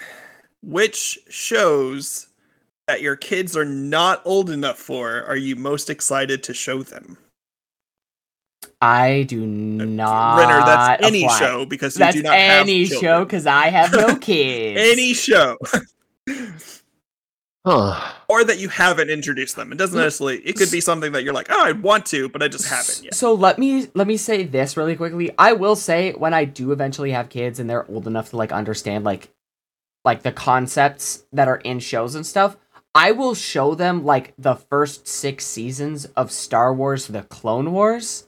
Which 0.64 1.20
shows 1.30 2.28
that 2.88 3.02
your 3.02 3.16
kids 3.16 3.56
are 3.56 3.66
not 3.66 4.22
old 4.26 4.50
enough 4.50 4.78
for 4.78 5.24
are 5.26 5.36
you 5.36 5.56
most 5.56 5.90
excited 5.90 6.44
to 6.44 6.54
show 6.54 6.82
them? 6.84 7.18
I 8.82 9.24
do 9.24 9.46
not. 9.46 10.38
Renner, 10.40 10.60
that's 10.66 11.04
any 11.06 11.24
apply. 11.24 11.40
show 11.40 11.66
because 11.66 11.96
you 11.96 12.00
That's 12.00 12.16
do 12.18 12.24
not 12.24 12.36
have 12.36 12.62
any 12.62 12.86
show 12.86 13.24
because 13.24 13.46
I 13.46 13.68
have 13.68 13.94
no 13.94 14.16
kids. 14.20 14.80
Any 14.82 15.14
show. 15.14 15.58
Huh. 17.66 18.12
Or 18.34 18.44
that 18.44 18.58
you 18.60 18.68
haven't 18.70 19.10
introduced 19.10 19.56
them. 19.56 19.72
It 19.72 19.78
doesn't 19.78 19.98
Mm. 20.00 20.04
necessarily. 20.04 20.38
It 20.40 20.56
could 20.58 20.72
be 20.72 20.82
something 20.82 21.12
that 21.12 21.24
you're 21.24 21.34
like, 21.34 21.48
oh, 21.50 21.64
I 21.64 21.72
want 21.74 22.06
to, 22.08 22.30
but 22.30 22.42
I 22.42 22.48
just 22.48 22.68
haven't 22.68 23.04
yet. 23.04 23.14
So 23.14 23.34
let 23.34 23.60
me 23.60 23.88
let 23.94 24.08
me 24.08 24.18
say 24.18 24.44
this 24.44 24.76
really 24.76 24.96
quickly. 24.96 25.32
I 25.38 25.54
will 25.54 25.76
say 25.76 26.12
when 26.14 26.34
I 26.34 26.46
do 26.46 26.72
eventually 26.72 27.12
have 27.12 27.30
kids 27.30 27.60
and 27.60 27.70
they're 27.70 27.90
old 27.90 28.08
enough 28.08 28.32
to 28.32 28.38
like 28.38 28.52
understand 28.52 29.04
like 29.04 29.30
like 30.06 30.24
the 30.24 30.32
concepts 30.32 31.24
that 31.32 31.48
are 31.48 31.58
in 31.58 31.80
shows 31.80 32.16
and 32.16 32.26
stuff, 32.26 32.58
I 32.96 33.12
will 33.12 33.36
show 33.36 33.74
them 33.76 34.04
like 34.04 34.34
the 34.38 34.56
first 34.56 35.08
6 35.08 35.46
seasons 35.46 36.06
of 36.18 36.32
Star 36.32 36.74
Wars 36.74 37.08
The 37.08 37.22
Clone 37.24 37.72
Wars 37.72 38.28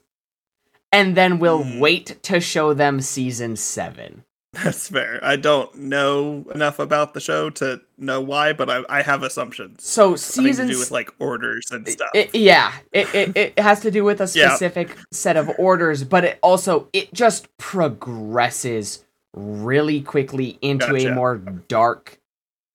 and 0.92 1.18
then 1.18 1.40
we'll 1.40 1.64
Hmm. 1.64 1.80
wait 1.80 2.24
to 2.24 2.40
show 2.40 2.74
them 2.74 3.02
season 3.02 3.56
7. 3.58 4.24
That's 4.64 4.90
fair. 4.90 5.20
I 5.24 5.36
don't 5.36 5.74
know 5.76 6.46
enough 6.54 6.80
about 6.80 7.14
the 7.14 7.20
show 7.20 7.50
to 7.52 7.82
know 7.98 8.22
why, 8.22 8.54
but 8.54 8.70
I, 8.70 8.84
I 8.90 9.02
have 9.02 9.22
assumptions. 9.24 9.84
So 9.84 10.04
Having 10.12 10.16
to 10.16 10.22
seasons 10.24 10.72
do 10.72 10.80
with 10.80 10.92
like 10.92 11.14
orders 11.20 11.66
and 11.72 11.88
stuff. 11.88 12.10
It, 12.14 12.34
yeah, 12.34 12.72
it, 12.92 13.14
it, 13.14 13.38
it 13.38 13.60
has 13.60 13.82
to 13.82 13.92
do 13.92 14.04
with 14.04 14.22
a 14.22 14.32
Yeah. 14.34 14.50
specific 14.50 14.96
set 15.12 15.38
of 15.38 15.52
orders, 15.60 16.04
but 16.04 16.24
it 16.24 16.40
also 16.42 16.88
it 16.94 17.14
just 17.14 17.56
progresses 17.58 19.04
really 19.34 20.02
quickly 20.02 20.58
into 20.62 20.88
Gotcha. 20.88 21.12
a 21.12 21.14
more 21.16 21.36
dark 21.68 22.20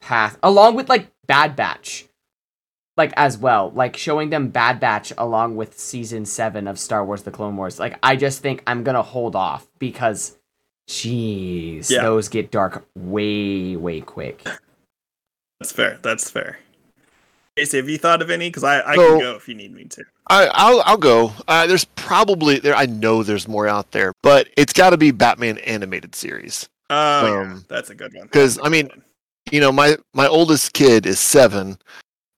path, 0.01 0.39
along 0.43 0.75
with 0.77 0.89
like 0.89 1.11
Bad 1.27 1.57
Batch, 1.57 2.07
like 2.97 3.13
as 3.17 3.39
well, 3.39 3.71
like 3.75 3.97
showing 3.97 4.31
them 4.31 4.49
Bad 4.49 4.81
Batch 4.81 5.13
along 5.17 5.57
with 5.57 5.79
season 5.79 6.27
seven 6.27 6.69
of 6.69 6.79
Star 6.79 7.05
Wars: 7.05 7.23
The 7.23 7.31
Clone 7.31 7.57
Wars. 7.57 7.79
Like 7.79 7.99
I 8.03 8.17
just 8.17 8.43
think 8.43 8.63
I'm 8.67 8.83
gonna 8.85 9.03
hold 9.03 9.35
off 9.37 9.67
because, 9.79 10.37
jeez, 10.91 11.91
Yeah. 11.91 12.03
those 12.03 12.29
get 12.29 12.51
dark 12.51 12.85
way 12.97 13.77
way 13.77 14.01
quick. 14.01 14.45
That's 15.61 15.73
fair. 15.73 15.99
That's 16.03 16.29
fair. 16.31 16.59
Casey, 17.57 17.77
have 17.77 17.89
you 17.89 17.99
thought 17.99 18.23
of 18.23 18.31
any? 18.31 18.49
Because 18.49 18.65
I, 18.65 18.81
I 18.83 18.95
So- 18.97 19.09
can 19.11 19.21
go 19.21 19.35
if 19.37 19.49
you 19.49 19.55
need 19.55 19.73
me 19.75 19.85
to. 19.85 20.05
I, 20.29 20.47
I'll 20.53 20.83
I'll 20.87 20.97
go. 20.97 21.33
Uh, 21.49 21.67
there's 21.67 21.85
probably 21.97 22.59
there. 22.61 22.75
I 22.75 22.87
know 22.87 23.23
there's 23.23 23.49
more 23.49 23.67
out 23.67 23.91
there, 23.91 24.13
but 24.23 24.49
it's 24.57 24.73
got 24.73 24.91
to 24.91 24.97
be 24.97 25.11
Batman 25.11 25.59
animated 25.59 26.15
series. 26.15 26.69
Oh, 26.89 27.27
yeah, 27.27 27.41
Um, 27.41 27.65
that's 27.69 27.91
a 27.91 27.95
good 27.95 28.15
one. 28.15 28.25
Because 28.27 28.59
I 28.63 28.69
mean, 28.69 28.87
one. 28.89 29.03
You 29.51 29.61
know, 29.61 29.73
my 29.73 29.97
my 30.15 30.27
oldest 30.29 30.73
kid 30.73 31.05
is 31.07 31.19
seven, 31.19 31.79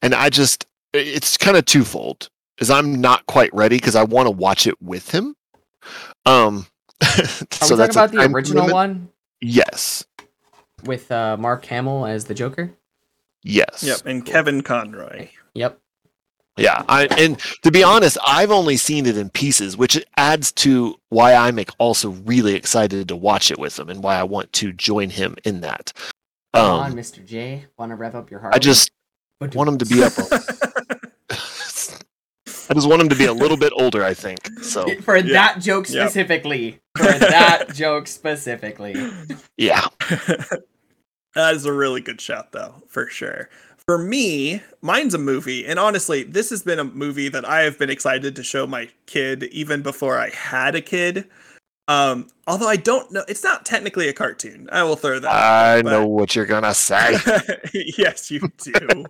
and 0.01 0.15
I 0.15 0.31
just 0.31 0.65
it's 0.95 1.37
kind 1.37 1.57
of 1.57 1.65
twofold. 1.67 2.29
Is 2.59 2.71
I'm 2.71 3.01
not 3.01 3.27
quite 3.27 3.53
ready 3.55 3.77
because 3.77 3.97
I 3.97 4.05
want 4.05 4.27
to 4.27 4.31
watch 4.31 4.67
it 4.67 4.81
with 4.81 5.11
him. 5.11 5.35
Um, 6.25 6.67
Are 7.63 7.67
so 7.67 7.77
we 7.77 7.87
talking 7.89 8.19
about 8.19 8.31
the 8.31 8.31
original 8.33 8.63
limit. 8.63 8.75
one 8.75 9.09
Yes, 9.41 10.05
with 10.85 11.11
uh, 11.11 11.37
Mark 11.37 11.65
Hamill 11.67 12.07
as 12.07 12.25
the 12.27 12.35
Joker? 12.35 12.71
yes. 13.43 13.83
Yep, 13.83 14.03
and 14.07 14.25
Cool. 14.25 14.33
Kevin 14.33 14.63
Conroy. 14.63 15.29
Yep. 15.55 15.79
Yeah, 16.59 16.83
I 16.89 17.07
and 17.19 17.39
to 17.63 17.71
be 17.71 17.83
honest, 17.83 18.19
I've 18.27 18.51
only 18.51 18.77
seen 18.77 19.07
it 19.07 19.17
in 19.17 19.31
pieces, 19.31 19.77
which 19.77 20.05
adds 20.19 20.53
to 20.53 20.97
why 21.09 21.33
I'm 21.35 21.57
like, 21.57 21.71
also 21.79 22.11
really 22.11 22.55
excited 22.55 23.09
to 23.09 23.17
watch 23.17 23.51
it 23.51 23.59
with 23.59 23.79
him 23.79 23.89
and 23.89 24.03
why 24.03 24.17
I 24.17 24.23
want 24.23 24.53
to 24.55 24.73
join 24.73 25.09
him 25.11 25.37
in 25.45 25.63
that. 25.63 25.93
Come 26.55 26.71
on, 26.71 26.91
Um, 26.93 26.97
Mr. 26.99 27.25
J. 27.25 27.65
Want 27.79 27.91
to 27.91 27.97
rev 27.97 28.15
up 28.15 28.31
your 28.31 28.41
heart? 28.41 28.55
I 28.55 28.59
just 28.59 28.91
want 29.41 29.67
him 29.69 29.79
to 29.79 29.87
be 29.87 30.03
up. 30.05 30.13
I 32.73 32.75
just 32.75 32.89
want 32.89 33.03
him 33.03 33.11
to 33.11 33.15
be 33.15 33.27
a 33.27 33.33
little 33.35 33.59
bit 33.59 33.71
older. 33.77 34.03
I 34.03 34.15
think 34.15 34.49
so. 34.63 34.89
for 35.03 35.15
Yeah. 35.19 35.33
that 35.35 35.61
joke 35.61 35.91
Yep. 35.91 36.07
specifically. 36.09 36.81
For 36.97 37.05
that 37.05 37.67
joke 37.75 38.07
specifically. 38.09 38.97
Yeah, 39.59 39.89
That 41.35 41.55
is 41.55 41.67
a 41.67 41.73
really 41.73 42.01
good 42.01 42.19
shot, 42.19 42.53
though, 42.53 42.77
for 42.89 43.09
sure. 43.11 43.51
For 43.87 43.99
me, 43.99 44.63
mine's 44.81 45.13
a 45.13 45.19
movie, 45.19 45.67
and 45.67 45.79
honestly, 45.79 46.23
this 46.23 46.49
has 46.49 46.63
been 46.63 46.79
a 46.79 46.85
movie 46.85 47.29
that 47.29 47.47
I 47.47 47.61
have 47.65 47.79
been 47.79 47.91
excited 47.91 48.35
to 48.37 48.43
show 48.43 48.67
my 48.67 48.89
kid 49.05 49.43
even 49.45 49.83
before 49.83 50.19
I 50.19 50.31
had 50.31 50.75
a 50.75 50.81
kid. 50.81 51.29
Um, 51.93 52.29
although 52.47 52.69
I 52.69 52.77
don't 52.77 53.11
know, 53.13 53.25
it's 53.29 53.45
not 53.45 53.67
technically 53.67 54.09
a 54.09 54.13
cartoon. 54.13 54.69
I 54.73 54.83
will 54.83 54.97
throw 54.97 55.19
that. 55.19 55.31
I 55.31 55.83
there, 55.83 55.93
know 55.93 56.07
what 56.07 56.35
you're 56.35 56.47
gonna 56.47 56.75
say. 56.75 57.17
yes, 57.75 58.31
you 58.31 58.41
do. 58.59 59.05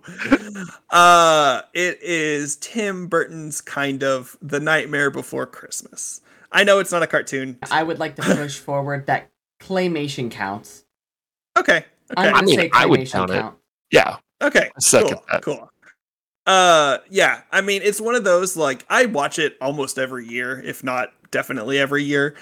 uh, 0.89 1.61
it 1.73 1.99
is 2.01 2.57
Tim 2.57 3.07
Burton's 3.07 3.61
kind 3.61 4.03
of 4.03 4.37
The 4.41 4.59
Nightmare 4.59 5.11
Before 5.11 5.45
Christmas. 5.45 6.21
I 6.51 6.63
know 6.63 6.79
it's 6.79 6.91
not 6.91 7.03
a 7.03 7.07
cartoon. 7.07 7.57
I 7.71 7.83
would 7.83 7.99
like 7.99 8.15
to 8.17 8.21
push 8.21 8.57
forward 8.59 9.05
that 9.07 9.29
claymation 9.61 10.29
counts. 10.29 10.85
Okay. 11.57 11.85
I'm 12.17 12.25
Okay. 12.25 12.31
gonna 12.31 12.37
I 12.37 12.41
mean, 12.41 12.55
say 12.59 12.69
I 12.73 12.85
would 12.85 12.99
claymation 13.01 13.11
count 13.11 13.31
it. 13.31 13.45
Yeah, 13.91 14.17
Okay. 14.41 14.69
Second 14.79 15.15
cool, 15.15 15.23
that. 15.31 15.41
Cool. 15.41 15.69
Uh 16.45 16.97
yeah, 17.09 17.41
I 17.51 17.61
mean 17.61 17.81
it's 17.83 18.01
one 18.01 18.15
of 18.15 18.23
those 18.25 18.57
like 18.57 18.85
I 18.89 19.05
watch 19.05 19.39
it 19.39 19.55
almost 19.61 19.97
every 19.97 20.27
year, 20.27 20.61
if 20.61 20.83
not 20.83 21.13
definitely 21.31 21.79
every 21.79 22.03
year. 22.03 22.35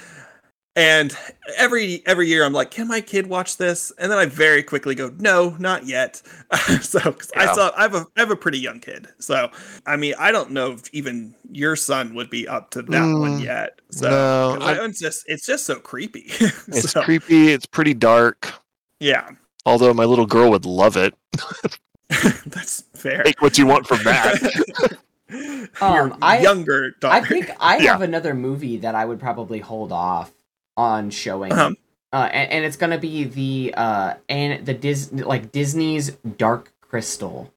And 0.75 1.13
every 1.57 2.01
every 2.05 2.29
year 2.29 2.45
I'm 2.45 2.53
like, 2.53 2.71
can 2.71 2.87
my 2.87 3.01
kid 3.01 3.27
watch 3.27 3.57
this? 3.57 3.91
And 3.97 4.09
then 4.09 4.17
I 4.17 4.25
very 4.25 4.63
quickly 4.63 4.95
go, 4.95 5.13
no, 5.19 5.55
not 5.59 5.85
yet. 5.85 6.21
so 6.81 6.99
'cause 6.99 7.29
I 7.35 7.43
Yeah. 7.43 7.53
saw 7.53 7.71
I 7.75 7.81
have 7.81 7.93
a 7.95 8.05
I 8.15 8.19
have 8.21 8.31
a 8.31 8.37
pretty 8.37 8.59
young 8.59 8.79
kid. 8.79 9.09
So 9.19 9.51
I 9.85 9.97
mean 9.97 10.13
I 10.17 10.31
don't 10.31 10.51
know 10.51 10.71
if 10.71 10.83
even 10.93 11.35
your 11.51 11.75
son 11.75 12.15
would 12.15 12.29
be 12.29 12.47
up 12.47 12.69
to 12.71 12.83
that 12.83 13.01
one 13.01 13.39
Mm, 13.39 13.43
yet. 13.43 13.79
So 13.91 14.09
no, 14.09 14.55
'cause 14.59 14.69
I- 14.69 14.73
that 14.75 14.81
one's 14.81 14.99
just 14.99 15.25
it's 15.27 15.45
just 15.45 15.65
so 15.65 15.75
creepy. 15.75 16.27
it's 16.39 16.91
So, 16.91 17.01
creepy. 17.01 17.49
It's 17.49 17.65
pretty 17.65 17.93
dark. 17.93 18.53
yeah. 19.01 19.29
Although 19.65 19.93
my 19.93 20.05
little 20.05 20.25
girl 20.25 20.49
would 20.51 20.65
love 20.65 20.95
it. 20.95 21.13
That's 22.45 22.83
fair. 22.93 23.23
Take 23.23 23.41
what 23.41 23.57
you 23.57 23.65
want 23.67 23.87
from 23.87 24.03
that. 24.03 24.97
Your 25.29 25.69
Um, 25.81 26.17
I- 26.21 26.39
younger 26.39 26.91
daughter. 27.01 27.15
I 27.25 27.27
think 27.27 27.51
I 27.59 27.77
Yeah. 27.77 27.91
have 27.91 28.01
another 28.01 28.33
movie 28.33 28.77
that 28.77 28.95
I 28.95 29.03
would 29.05 29.19
probably 29.19 29.59
hold 29.59 29.91
off 29.91 30.31
on 30.77 31.09
showing. 31.09 31.51
Uh-huh. 31.51 31.71
Uh, 32.13 32.29
and, 32.33 32.51
and 32.51 32.65
it's 32.65 32.75
gonna 32.77 32.97
be 32.97 33.23
the 33.23 33.73
uh 33.75 34.15
and 34.27 34.65
the 34.65 34.73
Dis 34.73 35.11
like 35.13 35.51
Disney's 35.51 36.11
Dark 36.37 36.73
Crystal. 36.81 37.53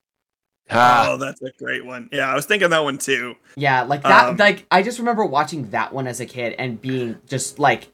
Ah, 0.70 1.10
Oh, 1.10 1.16
that's 1.18 1.42
a 1.42 1.50
great 1.58 1.84
one. 1.84 2.08
Yeah, 2.12 2.30
I 2.30 2.34
was 2.34 2.46
thinking 2.46 2.70
that 2.70 2.84
one 2.84 2.98
too. 2.98 3.34
Yeah, 3.56 3.82
like 3.82 4.02
that. 4.04 4.28
Um, 4.30 4.36
like 4.36 4.64
I 4.70 4.82
just 4.82 4.98
remember 4.98 5.24
watching 5.24 5.70
that 5.70 5.92
one 5.92 6.06
as 6.06 6.20
a 6.20 6.26
kid 6.26 6.54
and 6.58 6.80
being 6.80 7.16
just 7.26 7.58
like, 7.58 7.88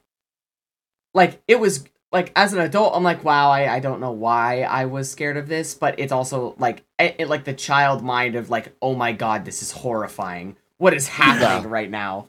like 1.15 1.43
it 1.49 1.59
was 1.59 1.85
like 2.13 2.33
as 2.37 2.53
an 2.53 2.61
adult, 2.61 2.95
I'm 2.95 3.03
like, 3.05 3.25
wow, 3.25 3.51
I, 3.51 3.75
I 3.77 3.81
don't 3.81 4.01
know 4.01 4.13
why 4.13 4.63
I 4.63 4.85
was 4.85 5.11
scared 5.11 5.37
of 5.37 5.49
this, 5.49 5.75
but 5.75 5.99
it's 5.99 6.13
also 6.13 6.55
like 6.59 6.85
it, 6.99 7.17
it- 7.19 7.29
like 7.29 7.45
the 7.45 7.55
child 7.55 8.03
mind 8.03 8.37
of 8.37 8.51
like, 8.51 8.75
oh 8.83 8.95
my 8.95 9.13
god, 9.13 9.45
this 9.45 9.63
is 9.63 9.73
horrifying. 9.73 10.57
What 10.79 10.95
is 10.95 11.09
happening 11.09 11.71
right 11.71 11.91
now? 11.91 12.29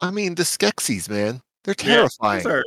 I 0.00 0.10
mean, 0.10 0.34
the 0.34 0.42
Skeksis, 0.42 1.08
man, 1.08 1.42
they're 1.64 1.74
terrifying. 1.74 2.42
those 2.44 2.52
are- 2.52 2.64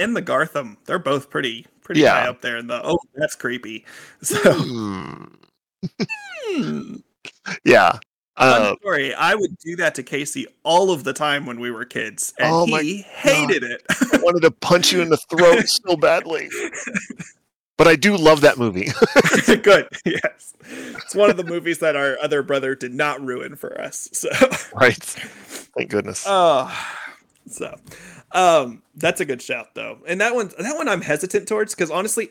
and 0.00 0.16
the 0.16 0.22
Garthim, 0.22 0.76
they're 0.86 0.98
both 0.98 1.30
pretty 1.30 1.66
pretty 1.82 2.00
Yeah. 2.02 2.22
high 2.22 2.28
up 2.28 2.40
there 2.40 2.56
in 2.56 2.66
the 2.66 2.80
oh, 2.84 2.98
that's 3.14 3.36
creepy. 3.36 3.84
So 4.22 4.36
Hmm. 4.54 5.24
hmm, 6.56 6.96
Yeah. 7.64 7.98
Uh, 8.36 8.74
story. 8.80 9.12
I 9.14 9.34
would 9.34 9.58
do 9.58 9.76
that 9.76 9.94
to 9.96 10.02
Casey 10.02 10.46
all 10.62 10.90
of 10.90 11.04
the 11.04 11.12
time 11.12 11.44
when 11.44 11.60
we 11.60 11.70
were 11.70 11.84
kids, 11.84 12.32
and 12.38 12.48
Oh 12.50 12.64
he 12.64 13.02
hated 13.02 13.62
it. 13.62 13.82
I 14.14 14.18
wanted 14.22 14.40
to 14.42 14.50
punch 14.50 14.92
you 14.92 15.02
in 15.02 15.10
the 15.10 15.18
throat 15.18 15.64
so 15.68 15.94
badly. 15.96 16.48
But 17.76 17.86
I 17.86 17.96
do 17.96 18.16
love 18.16 18.40
that 18.42 18.56
movie. 18.56 18.88
It's 18.88 19.56
good. 19.56 19.88
Yes. 20.06 20.54
It's 20.64 21.14
one 21.14 21.28
of 21.28 21.36
the 21.36 21.44
movies 21.44 21.80
that 21.80 21.96
our 21.96 22.16
other 22.22 22.42
brother 22.42 22.74
did 22.74 22.94
not 22.94 23.20
ruin 23.20 23.56
for 23.56 23.78
us. 23.78 24.08
So 24.12 24.30
right. 24.74 24.96
Thank 25.76 25.90
goodness. 25.90 26.24
Oh, 26.26 26.72
so 27.52 27.76
um, 28.32 28.82
that's 28.94 29.20
a 29.20 29.24
good 29.24 29.42
shout 29.42 29.74
though, 29.74 29.98
and 30.06 30.20
that 30.20 30.34
one 30.34 30.50
that 30.58 30.76
one 30.76 30.88
I'm 30.88 31.02
hesitant 31.02 31.48
towards 31.48 31.74
because 31.74 31.90
honestly, 31.90 32.30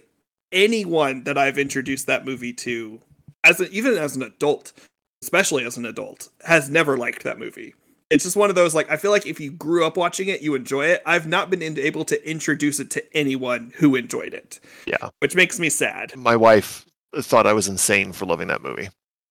anyone 0.51 1.23
that 1.25 1.37
I've 1.37 1.57
introduced 1.57 2.07
that 2.07 2.25
movie 2.25 2.53
to, 2.53 3.01
as 3.43 3.59
a, 3.59 3.69
even 3.69 3.97
as 3.97 4.15
an 4.15 4.23
adult, 4.23 4.73
especially 5.21 5.65
as 5.65 5.77
an 5.77 5.85
adult, 5.85 6.29
has 6.45 6.69
never 6.69 6.97
liked 6.97 7.23
that 7.23 7.39
movie. 7.39 7.73
It's 8.09 8.23
just 8.23 8.35
one 8.35 8.49
of 8.49 8.55
those 8.55 8.73
like 8.73 8.89
I 8.89 8.97
feel 8.97 9.11
like 9.11 9.27
if 9.27 9.39
you 9.39 9.51
grew 9.51 9.85
up 9.85 9.95
watching 9.97 10.29
it, 10.29 10.41
you 10.41 10.55
enjoy 10.55 10.85
it. 10.85 11.03
I've 11.05 11.27
not 11.27 11.49
been 11.49 11.61
in- 11.61 11.77
able 11.77 12.05
to 12.05 12.29
introduce 12.29 12.79
it 12.79 12.89
to 12.91 13.17
anyone 13.17 13.71
who 13.75 13.95
enjoyed 13.95 14.33
it. 14.33 14.59
Yeah. 14.87 15.09
which 15.19 15.35
makes 15.35 15.59
me 15.59 15.69
sad. 15.69 16.15
My 16.15 16.35
wife 16.35 16.85
thought 17.15 17.45
I 17.45 17.53
was 17.53 17.67
insane 17.67 18.11
for 18.13 18.25
loving 18.25 18.47
that 18.47 18.61
movie. 18.63 18.89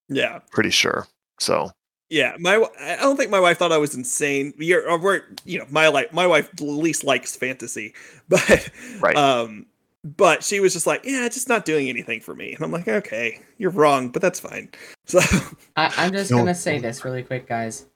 Yeah, 0.09 0.41
Pretty 0.53 0.71
sure. 0.71 1.07
So 1.41 1.71
Yeah, 2.11 2.37
my 2.39 2.53
w- 2.55 2.73
I 2.81 2.97
don't 2.97 3.17
think 3.17 3.31
my 3.31 3.41
wife 3.41 3.59
thought 3.59 3.71
I 3.73 3.77
was 3.79 3.95
insane. 3.95 4.55
You're, 4.57 4.89
or 4.91 4.99
we're, 4.99 5.23
you 5.45 5.59
know, 5.59 5.67
my 5.71 5.89
like 5.89 6.13
my 6.15 6.27
wife 6.27 6.49
at 6.53 6.61
least 6.61 7.05
likes 7.05 7.37
fantasy, 7.37 7.93
but 8.29 8.71
Right. 9.01 9.15
um, 9.17 9.67
but 10.17 10.43
she 10.43 10.61
was 10.61 10.73
just 10.73 10.87
like, 10.87 11.05
yeah, 11.05 11.27
it's 11.27 11.35
just 11.37 11.49
not 11.49 11.65
doing 11.67 11.89
anything 11.89 12.21
for 12.21 12.35
me. 12.35 12.55
And 12.55 12.65
I'm 12.65 12.71
like, 12.73 12.89
okay, 12.89 13.41
you're 13.59 13.71
wrong, 13.73 14.09
but 14.09 14.23
that's 14.23 14.41
fine. 14.41 14.71
So 15.07 15.21
I, 15.75 15.93
I'm 15.97 16.13
just 16.13 16.31
gonna 16.31 16.55
say 16.55 16.79
this 16.79 17.03
really 17.05 17.23
quick, 17.23 17.47
guys. 17.49 17.87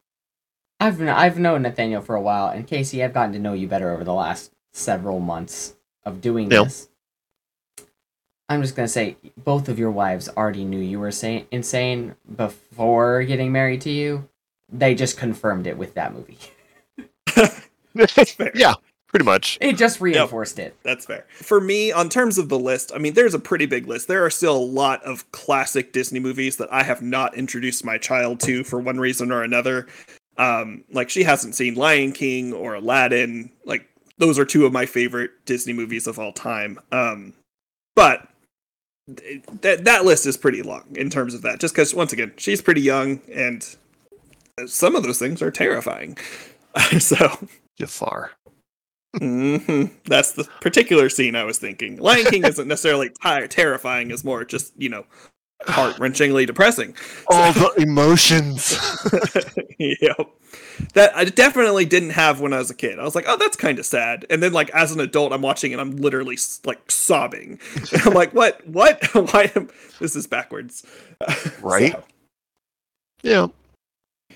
I've 0.81 0.97
kn- 0.97 1.11
I've 1.11 1.39
known 1.39 1.61
Nathaniel 1.63 2.01
for 2.01 2.15
a 2.15 2.23
while, 2.23 2.49
and 2.49 2.67
Casey, 2.67 3.05
I've 3.05 3.13
gotten 3.13 3.33
to 3.35 3.39
know 3.39 3.53
you 3.53 3.69
better 3.69 3.91
over 3.93 4.03
the 4.03 4.15
last 4.15 4.51
several 4.73 5.21
months 5.21 5.75
of 6.07 6.21
doing 6.23 6.51
Yeah. 6.51 6.65
this. 6.65 6.89
I'm 8.53 8.63
just 8.63 8.77
gonna 8.77 8.89
say, 8.89 9.17
both 9.37 9.69
of 9.69 9.79
your 9.79 9.91
wives 9.91 10.29
already 10.29 10.65
knew 10.65 10.79
you 10.81 10.99
were 11.01 11.11
say- 11.11 11.47
insane 11.51 12.15
before 12.37 13.23
getting 13.25 13.53
married 13.53 13.81
to 13.83 13.91
you. 13.91 14.29
They 14.71 14.95
just 14.95 15.17
confirmed 15.19 15.67
it 15.67 15.77
with 15.77 15.95
that 15.95 16.15
movie. 16.15 16.39
fair. 18.07 18.53
yeah, 18.55 18.75
pretty 19.09 19.25
much. 19.25 19.59
It 19.61 19.77
just 19.77 20.01
reinforced 20.01 20.59
it. 20.59 20.77
That's 20.83 21.05
fair. 21.05 21.27
For 21.31 21.61
me, 21.61 21.93
on 21.93 22.09
terms 22.09 22.39
of 22.39 22.49
the 22.49 22.59
list, 22.59 22.93
I 22.95 22.99
mean, 22.99 23.13
there's 23.15 23.35
a 23.35 23.39
pretty 23.39 23.67
big 23.67 23.87
list. 23.87 24.09
There 24.09 24.25
are 24.25 24.31
still 24.31 24.57
a 24.57 24.59
lot 24.59 25.03
of 25.05 25.31
classic 25.33 25.93
Disney 25.93 26.21
movies 26.21 26.57
that 26.57 26.73
I 26.73 26.83
have 26.85 27.03
not 27.03 27.35
introduced 27.35 27.85
my 27.85 27.99
child 27.99 28.41
to 28.41 28.65
for 28.65 28.81
one 28.81 28.99
reason 28.99 29.31
or 29.31 29.43
another. 29.43 29.87
Um, 30.39 30.85
like 30.91 31.11
she 31.11 31.25
hasn't 31.25 31.55
seen 31.55 31.75
Lion 31.75 32.13
King 32.13 32.55
or 32.55 32.75
Aladdin. 32.75 33.51
Like 33.67 33.87
those 34.17 34.39
are 34.39 34.47
two 34.47 34.65
of 34.65 34.73
my 34.73 34.87
favorite 34.87 35.31
Disney 35.45 35.75
movies 35.75 36.07
of 36.07 36.19
all 36.19 36.33
time. 36.33 36.79
Um, 36.91 37.35
but 37.95 38.21
th- 38.21 38.29
that 39.09 39.85
that 39.85 40.05
list 40.05 40.27
is 40.27 40.37
pretty 40.37 40.63
long 40.63 40.85
in 40.95 41.11
terms 41.11 41.35
of 41.35 41.43
that. 41.43 41.61
Just 41.61 41.75
because 41.75 41.95
once 41.95 42.13
again, 42.13 42.33
she's 42.37 42.63
pretty 42.63 42.81
young, 42.81 43.21
and 43.33 43.77
some 44.67 44.95
of 44.95 45.03
those 45.03 45.19
things 45.19 45.43
are 45.43 45.51
terrifying. 45.51 46.17
so 46.99 47.31
Jafar. 47.79 48.33
hmm 49.19 49.85
That's 50.07 50.33
the 50.33 50.45
particular 50.61 51.09
scene 51.09 51.37
I 51.37 51.45
was 51.45 51.59
thinking. 51.59 51.99
Lion 51.99 52.27
King 52.27 52.45
isn't 52.45 52.69
necessarily 52.69 53.11
terrifying; 53.49 54.11
it's 54.11 54.25
more 54.25 54.45
just 54.45 54.73
you 54.77 54.89
know 54.89 55.05
heart 55.67 55.97
wrenchingly 55.97 56.47
depressing. 56.47 56.95
All 57.29 57.53
the 57.53 57.73
emotions. 57.79 58.79
yep. 59.79 60.29
That 60.95 61.17
I 61.17 61.25
definitely 61.25 61.85
didn't 61.85 62.11
have 62.11 62.41
when 62.41 62.53
I 62.53 62.59
was 62.59 62.71
a 62.71 62.75
kid. 62.75 62.99
I 62.99 63.05
was 63.05 63.15
like, 63.15 63.25
"Oh, 63.29 63.37
that's 63.37 63.57
kind 63.57 63.79
of 63.79 63.87
sad," 63.87 64.27
and 64.31 64.43
then 64.43 64.53
like 64.53 64.71
as 64.71 64.91
an 64.93 65.01
adult, 65.01 65.33
I'm 65.33 65.43
watching 65.43 65.73
and 65.73 65.81
I'm 65.81 65.97
literally 65.97 66.37
like 66.65 66.91
sobbing. 66.91 67.61
I'm 68.05 68.15
like, 68.15 68.33
"What? 68.33 68.67
What? 68.67 69.03
Why 69.33 69.51
am 69.55 69.69
this 70.01 70.17
is 70.17 70.27
backwards?" 70.27 70.85
Right? 71.61 71.93
So, 71.93 72.05
yeah. 73.23 73.47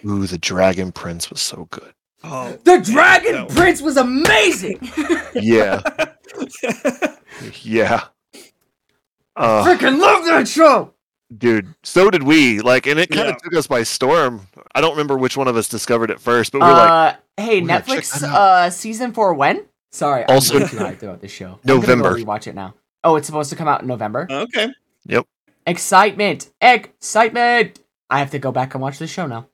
Ooh, 0.09 0.27
the 0.27 0.39
Dragon 0.39 0.93
Prince 0.93 1.31
was 1.31 1.41
so 1.41 1.67
good. 1.71 1.93
oh, 2.23 2.57
The 2.65 2.79
Dragon 2.81 3.33
no. 3.33 3.47
Prince 3.47 3.81
was 3.83 3.97
amazing. 3.97 4.79
Yeah, 5.35 5.83
yeah. 7.63 8.05
Uh, 9.35 9.65
Freaking 9.65 9.99
love 9.99 10.25
that 10.27 10.47
show. 10.49 10.93
Dude, 11.37 11.75
so 11.83 12.11
did 12.11 12.23
we. 12.23 12.61
Like, 12.61 12.87
and 12.87 12.99
it 13.01 13.09
kind 13.11 13.29
of 13.29 13.35
Yeah. 13.35 13.39
took 13.43 13.55
us 13.55 13.67
by 13.67 13.83
storm. 13.83 14.47
I 14.75 14.81
don't 14.81 14.93
remember 14.93 15.17
which 15.17 15.37
one 15.37 15.49
of 15.49 15.57
us 15.57 15.69
discovered 15.69 16.11
it 16.11 16.21
first, 16.21 16.53
but 16.53 16.61
we 16.61 16.67
were 16.67 16.73
like, 16.73 16.91
Uh, 16.91 17.17
hey, 17.37 17.61
we 17.61 17.67
gotta 17.69 17.85
Netflix, 17.85 18.23
uh, 18.23 18.71
season 18.71 19.13
four 19.13 19.35
when? 19.35 19.65
Sorry, 19.93 20.25
Also- 20.25 20.57
I'm 20.57 20.63
way 20.63 20.69
hyped 20.69 21.03
about 21.03 21.21
this 21.21 21.31
show. 21.33 21.59
November. 21.65 22.15
go 22.17 22.25
rewatch 22.25 22.47
it 22.47 22.55
now. 22.55 22.75
Oh, 23.05 23.17
it's 23.17 23.27
supposed 23.27 23.51
to 23.51 23.57
come 23.57 23.69
out 23.69 23.83
in 23.83 23.87
November. 23.87 24.27
okay. 24.31 24.69
Yep. 25.07 25.27
Excitement, 25.67 26.51
excitement! 26.61 27.81
I 28.11 28.19
have 28.21 28.31
to 28.33 28.39
go 28.39 28.53
back 28.53 28.75
and 28.75 28.83
watch 28.83 28.99
the 28.99 29.07
show 29.07 29.27
now. 29.27 29.47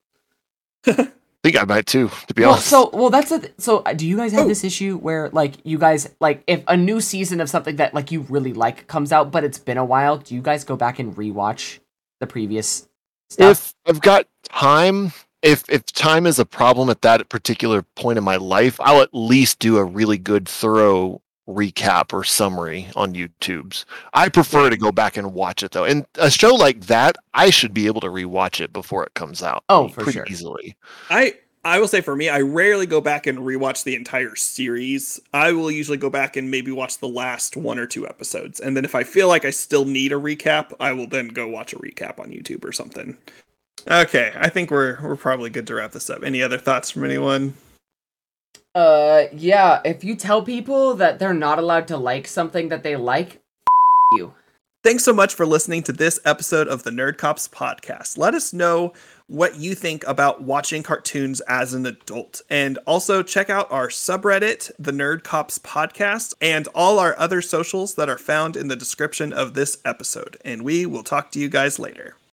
I 1.45 1.49
think 1.49 1.61
I 1.61 1.65
might 1.65 1.87
too, 1.87 2.09
to 2.29 2.35
be 2.35 2.43
Well, 2.43 2.53
honest. 2.53 2.69
so 2.69 2.89
well, 2.93 3.11
that's 3.11 3.31
the 3.31 3.41
th- 3.41 3.55
so. 3.59 3.79
uh, 3.79 3.95
Do 3.95 4.07
you 4.07 4.17
guys 4.17 4.31
have 4.33 4.45
Oh. 4.45 4.49
this 4.49 4.63
issue 4.63 4.97
where 4.99 5.29
like 5.31 5.55
you 5.65 5.77
guys 5.77 6.09
like 6.21 6.45
if 6.47 6.63
a 6.69 6.77
new 6.77 7.01
season 7.01 7.41
of 7.41 7.51
something 7.51 7.77
that 7.77 7.95
like 7.95 8.13
you 8.13 8.21
really 8.29 8.53
like 8.53 8.87
comes 8.87 9.11
out, 9.11 9.33
but 9.33 9.43
it's 9.43 9.59
been 9.59 9.77
a 9.77 9.85
while? 9.85 10.19
Do 10.19 10.37
you 10.37 10.41
guys 10.41 10.63
go 10.63 10.77
back 10.77 11.01
and 11.01 11.17
rewatch 11.17 11.81
the 12.21 12.29
previous 12.29 12.87
stuff? 13.29 13.51
if 13.51 13.75
I've 13.97 14.01
got 14.01 14.29
time, 14.45 15.13
if 15.43 15.65
if 15.69 15.85
time 15.87 16.27
is 16.27 16.39
a 16.39 16.47
problem 16.47 16.89
at 16.91 17.03
that 17.03 17.29
particular 17.29 17.83
point 17.97 18.19
in 18.19 18.25
my 18.25 18.37
life, 18.37 18.79
I'll 18.81 19.03
at 19.03 19.11
least 19.13 19.59
do 19.59 19.79
a 19.79 19.85
really 19.85 20.19
good, 20.19 20.49
thorough 20.49 21.23
recap 21.53 22.13
or 22.13 22.25
summary 22.25 22.89
on 22.97 23.15
YouTube's. 23.15 23.87
I 24.15 24.29
prefer 24.29 24.71
to 24.71 24.77
go 24.77 24.93
back 24.93 25.17
and 25.17 25.35
watch 25.35 25.63
it 25.63 25.73
though. 25.73 25.85
And 25.85 26.07
a 26.17 26.31
show 26.31 26.55
like 26.55 26.87
that, 26.87 27.17
I 27.35 27.51
should 27.51 27.75
be 27.75 27.87
able 27.87 28.01
to 28.03 28.09
rewatch 28.09 28.61
it 28.61 28.73
before 28.73 29.05
it 29.05 29.15
comes 29.15 29.43
out. 29.43 29.65
Oh, 29.69 29.89
for 29.89 30.03
pretty 30.03 30.19
sure. 30.19 30.27
easily. 30.29 30.77
I 31.11 31.35
I 31.65 31.79
will 31.79 31.89
say 31.89 32.01
for 32.01 32.17
me, 32.17 32.29
I 32.29 32.41
rarely 32.41 32.87
go 32.87 33.01
back 33.01 33.27
and 33.27 33.39
rewatch 33.39 33.85
the 33.85 33.95
entire 33.95 34.35
series. 34.35 35.21
I 35.33 35.53
will 35.53 35.71
usually 35.71 35.99
go 35.99 36.11
back 36.11 36.37
and 36.37 36.51
maybe 36.51 36.73
watch 36.73 36.99
the 36.99 37.09
last 37.09 37.57
one 37.57 37.79
or 37.79 37.87
two 37.87 38.07
episodes, 38.09 38.59
and 38.59 38.77
then 38.77 38.85
if 38.85 38.97
I 38.97 39.05
feel 39.05 39.29
like 39.29 39.45
I 39.45 39.51
still 39.51 39.85
need 39.85 40.13
a 40.13 40.17
recap, 40.17 40.73
I 40.81 40.93
will 40.93 41.07
then 41.07 41.29
go 41.29 41.47
watch 41.47 41.73
a 41.73 41.79
recap 41.79 42.19
on 42.19 42.31
YouTube 42.31 42.65
or 42.65 42.73
something. 42.73 43.17
Okay, 43.89 44.33
I 44.37 44.49
think 44.49 44.71
we're 44.71 44.99
we're 45.03 45.17
probably 45.17 45.51
good 45.51 45.69
to 45.69 45.75
wrap 45.75 45.93
this 45.93 46.11
up. 46.11 46.25
Any 46.25 46.43
other 46.43 46.59
thoughts 46.59 46.91
from 46.91 47.05
anyone? 47.05 47.55
Uh, 48.75 49.25
yeah. 49.33 49.81
If 49.85 50.03
you 50.05 50.17
tell 50.17 50.43
people 50.43 50.95
that 50.95 51.19
they're 51.19 51.35
not 51.35 51.59
allowed 51.59 51.89
to 51.89 51.97
like 51.97 52.27
something 52.27 52.69
that 52.69 52.83
they 52.83 52.97
like, 52.97 53.43
you. 54.13 54.35
Thanks 54.85 55.05
so 55.05 55.13
much 55.13 55.35
for 55.35 55.47
listening 55.47 55.85
to 55.85 55.93
this 55.93 56.19
episode 56.25 56.67
of 56.67 56.83
the 56.83 56.91
Nerd 56.91 57.17
Cops 57.17 57.47
podcast. 57.47 58.19
Let 58.19 58.35
us 58.35 58.53
know 58.53 58.93
what 59.29 59.55
you 59.55 59.77
think 59.77 60.05
about 60.09 60.43
watching 60.43 60.83
cartoons 60.83 61.41
as 61.43 61.73
an 61.73 61.87
adult. 61.87 62.43
And 62.51 62.79
also 62.79 63.23
check 63.23 63.49
out 63.49 63.71
our 63.71 63.89
subreddit, 63.89 64.73
the 64.81 64.91
Nerd 64.91 65.23
Cops 65.23 65.59
podcast, 65.59 66.35
and 66.41 66.67
all 66.75 66.99
our 66.99 67.17
other 67.17 67.41
socials 67.41 67.95
that 67.95 68.09
are 68.09 68.19
found 68.19 68.57
in 68.57 68.67
the 68.67 68.75
description 68.75 69.33
of 69.33 69.55
this 69.55 69.79
episode. 69.85 70.37
And 70.45 70.63
we 70.63 70.85
will 70.85 71.05
talk 71.05 71.31
to 71.31 71.39
you 71.39 71.49
guys 71.49 71.79
later. 71.79 72.17